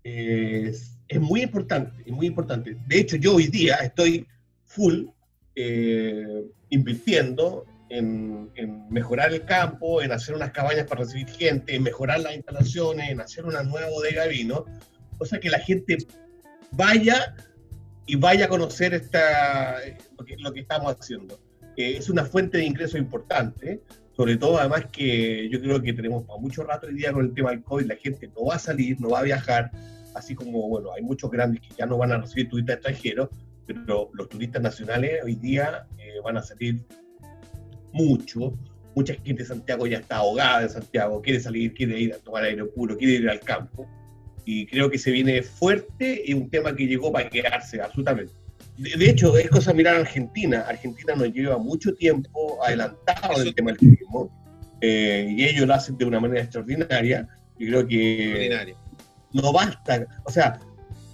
[0.04, 2.76] es, muy importante, es muy importante.
[2.88, 4.28] De hecho, yo hoy día estoy
[4.66, 5.06] full
[5.56, 8.52] eh, invirtiendo en,
[8.90, 13.22] mejorar el campo, en hacer unas cabañas para recibir gente, en mejorar las instalaciones, en
[13.22, 14.66] hacer una nueva bodega de vino,
[15.18, 15.98] cosa que la gente
[16.76, 17.36] vaya
[18.06, 19.78] y vaya a conocer esta,
[20.38, 21.40] lo, que, estamos haciendo.
[21.78, 23.82] Es una fuente de ingresos importante,
[24.16, 27.34] sobre todo además que yo creo que tenemos para mucho rato hoy día con el
[27.34, 29.72] tema del COVID, la gente no va a salir, no va a viajar,
[30.14, 33.30] así como, bueno, hay muchos grandes que ya no van a recibir turistas extranjeros,
[33.66, 36.86] pero los turistas nacionales hoy día eh, van a salir
[37.94, 38.54] mucho.
[38.96, 42.44] Mucha gente de Santiago ya está ahogada de Santiago, quiere salir, quiere ir a tomar
[42.44, 43.88] aire puro, quiere ir al campo.
[44.46, 48.34] Y creo que se viene fuerte y un tema que llegó para quedarse, absolutamente.
[48.78, 50.66] De, hecho, es cosa mirar a Argentina.
[50.68, 54.32] Argentina nos lleva mucho tiempo adelantado del tema del turismo
[54.82, 57.28] eh, y ellos lo hacen de una manera extraordinaria.
[57.60, 58.76] Yo creo que
[59.32, 60.08] no basta.
[60.26, 60.60] O sea,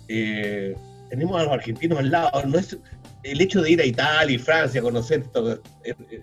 [0.08, 0.76] eh,
[1.10, 2.46] tenemos a los argentinos al lado.
[2.46, 2.78] No es,
[3.24, 5.26] el hecho de ir a Italia y Francia, conocer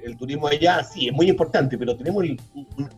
[0.03, 2.25] el, turismo allá, sí, es muy importante, pero tenemos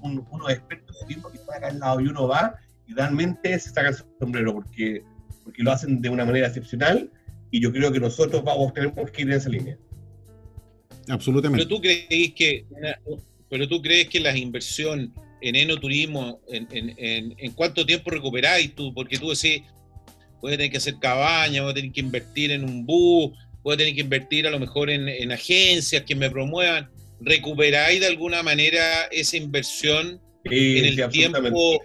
[0.00, 2.54] unos expertos de turismo que están acá al lado y uno va
[2.88, 5.02] y realmente se saca el sombrero porque,
[5.44, 7.10] porque lo hacen de una manera excepcional
[7.50, 9.78] y yo creo que nosotros vamos, tenemos que ir en esa línea.
[11.08, 11.64] Absolutamente.
[11.64, 12.66] Pero tú crees que,
[13.48, 18.92] pero tú crees que la inversión en enoturismo, en, en, en, cuánto tiempo recuperáis tú,
[18.92, 19.62] porque tú decís,
[20.40, 23.32] voy a tener que hacer cabaña, voy a tener que invertir en un bus,
[23.62, 26.90] voy a tener que invertir a lo mejor en, agencias que me promuevan.
[27.20, 31.80] ¿Recuperáis de alguna manera esa inversión en el tiempo?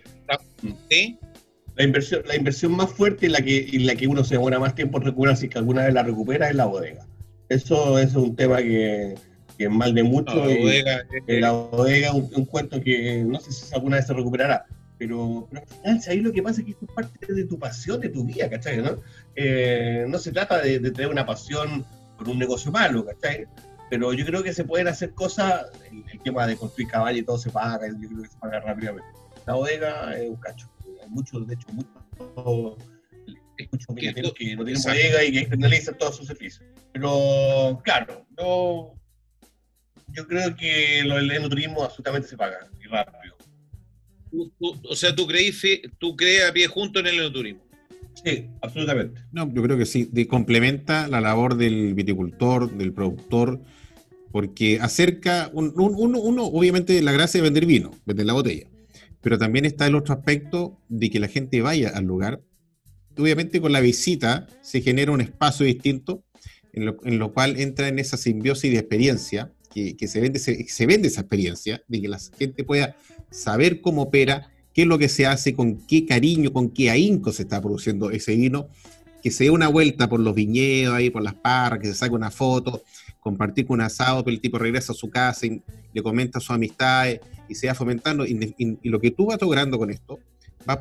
[1.75, 4.75] La inversión, la inversión más fuerte y la que, la que uno se demora más
[4.75, 7.05] tiempo en recuperar, si que alguna vez la recupera, es la bodega.
[7.49, 9.15] Eso, es un tema que,
[9.57, 10.35] que mal de mucho.
[10.35, 14.65] la bodega, la bodega un, un, cuento que no sé si alguna vez se recuperará.
[14.97, 17.57] Pero, pero al final, ahí lo que pasa es que esto es parte de tu
[17.57, 18.77] pasión, de tu vida, ¿cachai?
[18.77, 18.97] ¿no?
[19.35, 21.85] Eh, no se trata de, tener una pasión
[22.17, 23.47] por un negocio malo, ¿cachai?
[23.89, 27.37] Pero yo creo que se pueden hacer cosas, el, tema de construir caballos y todo
[27.37, 29.07] se paga, yo creo que se paga rápidamente.
[29.45, 30.69] La bodega es un cacho.
[31.01, 32.77] Hay muchos, de hecho, muchos
[33.71, 36.65] muchos que no tienen bodega y que externalizan todos sus servicios.
[36.91, 38.93] Pero, claro, no,
[40.09, 43.35] yo creo que lo del enoturismo absolutamente se paga y rápido.
[44.61, 45.61] o sea, ¿tú crees,
[45.97, 47.63] tú crees a pie junto en el enoturismo?
[48.23, 49.21] Sí, absolutamente.
[49.31, 53.61] No, yo creo que sí, de, complementa la labor del viticultor, del productor,
[54.31, 58.67] porque acerca, uno, uno, obviamente la gracia de vender vino, vender la botella,
[59.23, 62.41] pero también está el otro aspecto de que la gente vaya al lugar.
[63.17, 66.23] Obviamente con la visita se genera un espacio distinto
[66.73, 70.39] en lo, en lo cual entra en esa simbiosis de experiencia, que, que se, vende,
[70.39, 72.97] se, se vende esa experiencia, de que la gente pueda
[73.31, 77.31] saber cómo opera, qué es lo que se hace, con qué cariño, con qué ahínco
[77.31, 78.67] se está produciendo ese vino,
[79.21, 82.13] que se dé una vuelta por los viñedos, ahí por las parras, que se saque
[82.13, 82.83] una foto,
[83.21, 85.61] compartir con un asado, pero el tipo regresa a su casa y
[85.93, 88.25] le comenta sus amistades y se va fomentando.
[88.25, 90.19] Y, lo que tú vas logrando con esto,
[90.65, 90.79] vas,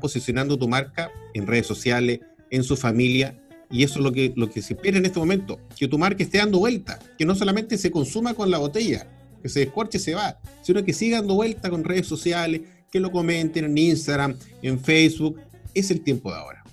[0.00, 2.20] posicionando tu marca en redes sociales,
[2.50, 3.38] en su familia,
[3.70, 6.22] y eso es lo que, lo que se espera en este momento, que tu marca
[6.22, 9.06] esté dando vuelta, que no solamente se consuma con la botella,
[9.42, 13.00] que se descorche y se va, sino que siga dando vuelta con redes sociales, que
[13.00, 15.40] lo comenten en Instagram, en Facebook.
[15.74, 16.64] Es el tiempo de ahora.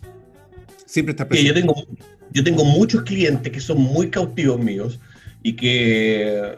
[0.85, 1.49] Siempre está presente.
[1.49, 1.75] Yo tengo,
[2.33, 4.99] yo tengo muchos clientes que son muy cautivos míos
[5.43, 6.57] y que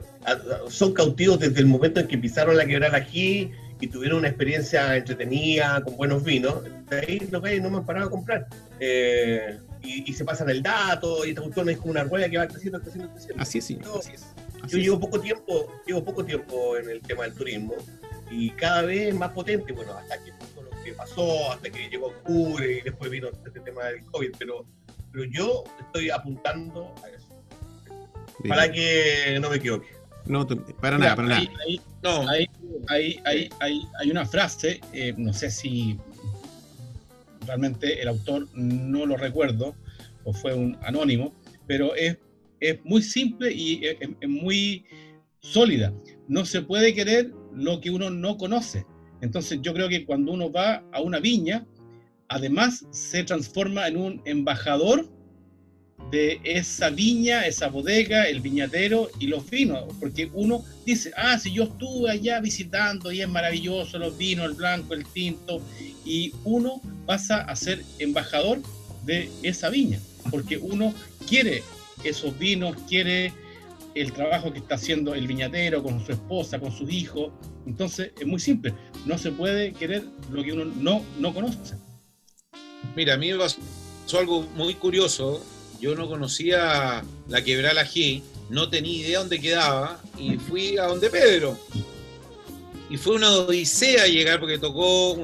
[0.69, 3.51] son cautivos desde el momento en que pisaron la quebrada aquí
[3.81, 6.63] y tuvieron una experiencia entretenida, con buenos vinos.
[6.89, 8.47] De ahí no, no me han parado a comprar.
[8.79, 12.47] Eh, y, se pasan el dato, y esta cuestión es como una rueda que va
[12.47, 13.41] creciendo, creciendo, creciendo.
[13.41, 13.79] Así es, sí.
[14.67, 17.75] Yo, llevo poco tiempo, llevo poco tiempo en el tema del turismo
[18.29, 22.79] y cada vez más potente, bueno, hasta que lo que pasó, hasta que llegó octubre
[22.79, 24.65] y después vino este tema del COVID, pero,
[25.13, 27.27] pero yo estoy apuntando a eso.
[28.47, 29.98] Para que no me equivoque.
[30.25, 30.45] No,
[30.79, 31.41] para nada, para nada.
[32.03, 32.27] No.
[32.27, 33.49] hay,
[34.09, 35.97] una frase, eh, no sé si
[37.45, 39.75] realmente el autor no lo recuerdo,
[40.23, 41.33] o fue un anónimo,
[41.65, 42.17] pero es,
[42.59, 44.85] es muy simple y es muy
[45.39, 45.93] sólida.
[46.27, 48.85] No se puede querer lo que uno no conoce.
[49.21, 51.65] Entonces yo creo que cuando uno va a una viña,
[52.27, 55.09] además se transforma en un embajador
[56.11, 61.53] de esa viña, esa bodega, el viñatero y los vinos, porque uno dice, ah, si
[61.53, 65.61] yo estuve allá visitando y es maravilloso los vinos, el blanco, el tinto,
[66.03, 68.61] y uno pasa a ser embajador
[69.05, 69.99] de esa viña,
[70.31, 70.93] porque uno
[71.27, 71.63] quiere
[72.03, 73.33] esos vinos, quiere
[73.95, 77.31] el trabajo que está haciendo el viñatero con su esposa, con sus hijos.
[77.65, 78.73] Entonces es muy simple,
[79.05, 81.75] no se puede querer lo que uno no, no conoce.
[82.95, 83.59] Mira, a mí me pasó
[84.17, 85.43] algo muy curioso.
[85.79, 91.09] Yo no conocía la quebrada G, no tenía idea dónde quedaba y fui a donde
[91.09, 91.57] Pedro.
[92.89, 95.17] Y fue una odisea llegar porque tocó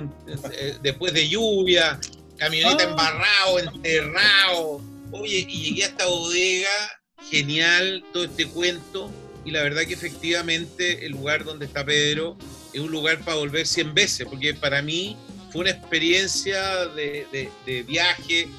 [0.52, 2.00] eh, después de lluvia,
[2.38, 2.90] camioneta ah.
[2.90, 4.82] embarrado, enterrado.
[5.12, 9.12] Oye, y llegué a esta bodega genial todo este cuento
[9.46, 12.36] y la verdad que efectivamente el lugar donde está Pedro
[12.74, 15.16] es un lugar para volver 100 veces, porque para mí
[15.52, 17.50] fue una experiencia de,
[17.88, 18.50] viaje,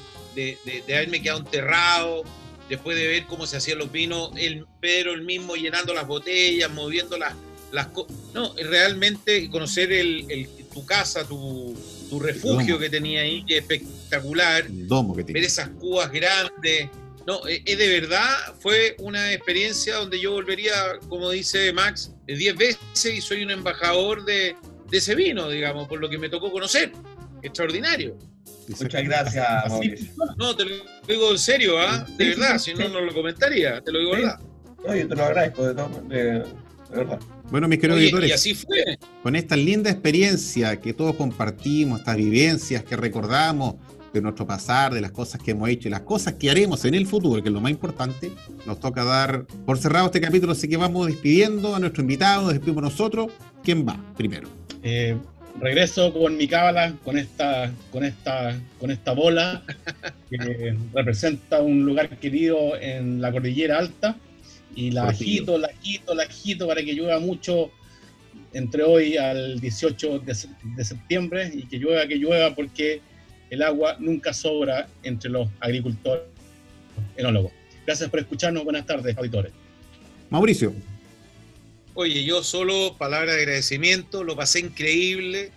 [0.65, 2.23] de, haberme quedado enterrado,
[2.69, 6.71] después de ver cómo se hacían los vinos, el Pedro el mismo llenando las botellas,
[6.71, 7.33] moviendo las,
[7.71, 8.15] las cosas.
[8.33, 11.75] No, realmente conocer el, tu casa, tu,
[12.19, 14.65] refugio que tenía ahí, que es espectacular.
[14.69, 16.89] ver esas cubas grandes
[17.27, 22.13] no, es eh, eh, de verdad, fue una experiencia donde yo volvería, como dice Max,
[22.25, 24.55] 10 veces y soy un embajador de,
[24.89, 26.93] ese vino, digamos, por lo que me tocó conocer.
[27.43, 28.17] Extraordinario.
[28.67, 30.07] Muchas gracias, Mauricio.
[30.37, 30.75] No, te lo
[31.07, 32.05] digo en serio, ¿ah?
[32.17, 34.39] De verdad, si no, no lo comentaría, te lo digo verdad.
[34.85, 36.43] No, yo te lo agradezco de, todo, de,
[36.91, 37.19] verdad.
[37.49, 38.97] Bueno, mis queridos y así fue.
[39.23, 43.75] con esta linda experiencia que todos compartimos, estas vivencias que recordamos
[44.13, 46.93] de nuestro pasar, de las cosas que hemos hecho y las cosas que haremos en
[46.93, 48.31] el futuro, que es lo más importante,
[48.65, 52.53] nos toca dar por cerrado este capítulo, así que vamos despidiendo a nuestro invitado, nos
[52.53, 53.31] despedimos nosotros.
[53.63, 54.47] ¿Quién va primero?
[54.83, 55.17] Eh,
[55.59, 59.63] regreso con mi cábala, con esta, con esta, con esta bola
[60.29, 64.15] que representa un lugar querido en la cordillera alta
[64.75, 67.71] y la agito, la agito, la agito para que llueva mucho
[68.53, 73.01] entre hoy al 18 de, septiembre y que llueva, que llueva porque
[73.49, 76.23] el agua nunca sobra entre los agricultores
[77.15, 77.51] enólogos.
[77.85, 78.63] Gracias por escucharnos.
[78.63, 79.51] Buenas tardes, auditores.
[80.29, 80.73] Mauricio.
[81.99, 85.49] Oye, yo solo palabra de agradecimiento, lo pasé increíble,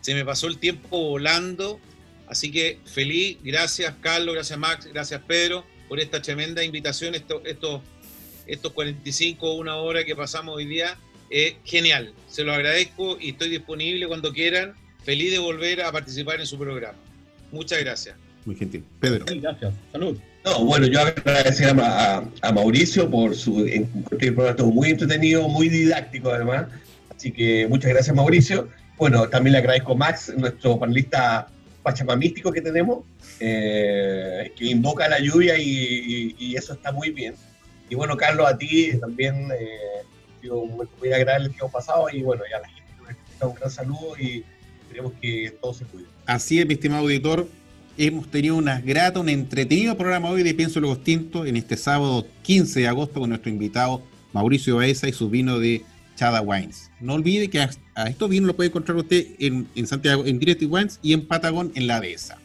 [0.00, 1.78] se me pasó el tiempo volando,
[2.26, 7.82] así que feliz, gracias Carlos, gracias Max, gracias Pedro por esta tremenda invitación, estos, estos,
[8.48, 10.98] estos 45 o una hora que pasamos hoy día,
[11.30, 14.74] es genial, se lo agradezco y estoy disponible cuando quieran,
[15.04, 16.98] feliz de volver a participar en su programa.
[17.52, 18.16] Muchas gracias.
[18.44, 18.82] Muy gentil.
[18.98, 19.24] Pedro.
[19.28, 20.18] Gracias, salud.
[20.44, 23.66] No, bueno, yo agradecer a, a, Mauricio por su
[24.18, 26.66] programa muy entretenido, muy didáctico además.
[27.16, 28.68] Así que muchas gracias Mauricio.
[28.98, 31.48] Bueno, también le agradezco a Max, nuestro panelista
[31.82, 33.04] pachamamístico que tenemos,
[33.40, 37.34] eh, que invoca la lluvia y, eso está muy bien.
[37.88, 42.06] Y bueno, Carlos, a ti también eh, ha un muy agradable el que hemos pasado
[42.10, 42.84] y bueno, ya la gente
[43.46, 44.44] un gran saludo y
[44.82, 46.06] esperemos que todo se cuide.
[46.26, 47.46] Así es, mi estimado auditor,
[47.96, 52.26] hemos tenido una grata, un entretenido programa hoy de Pienso Luego Tinto en este sábado
[52.42, 54.02] 15 de agosto con nuestro invitado
[54.32, 55.82] Mauricio Baeza y su vino de
[56.16, 56.90] Chada Wines.
[57.00, 57.70] No olvide que a,
[58.08, 61.86] estos vinos lo puede encontrar usted en, Santiago en Direct Wines y en Patagón en
[61.86, 62.38] la dehesa.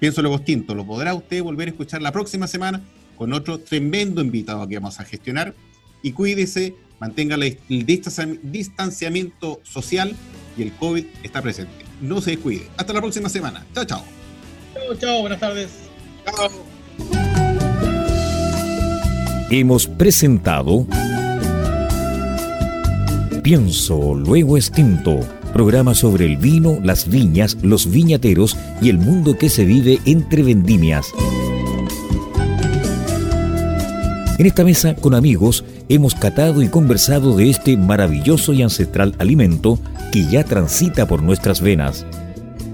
[0.00, 2.82] Pienso Luego Tinto, lo podrá usted volver a escuchar la próxima semana
[3.16, 5.54] con otro tremendo invitado que vamos a gestionar.
[6.02, 7.58] Y cuídese, mantenga el
[8.42, 10.14] distanciamiento social
[10.58, 11.84] y el COVID está presente.
[12.02, 12.66] No se descuide.
[12.76, 13.64] Hasta la próxima semana.
[13.74, 14.23] Chao, chao.
[14.84, 15.70] Chao, chao, buenas tardes.
[16.26, 16.50] Chao.
[19.50, 20.86] Hemos presentado
[23.42, 25.20] Pienso, luego extinto,
[25.52, 30.42] programa sobre el vino, las viñas, los viñateros y el mundo que se vive entre
[30.42, 31.12] vendimias.
[34.38, 39.78] En esta mesa, con amigos, hemos catado y conversado de este maravilloso y ancestral alimento
[40.10, 42.06] que ya transita por nuestras venas.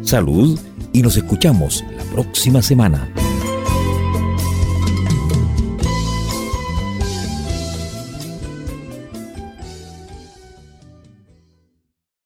[0.02, 0.58] Salud
[0.92, 3.29] y nos escuchamos próxima semana.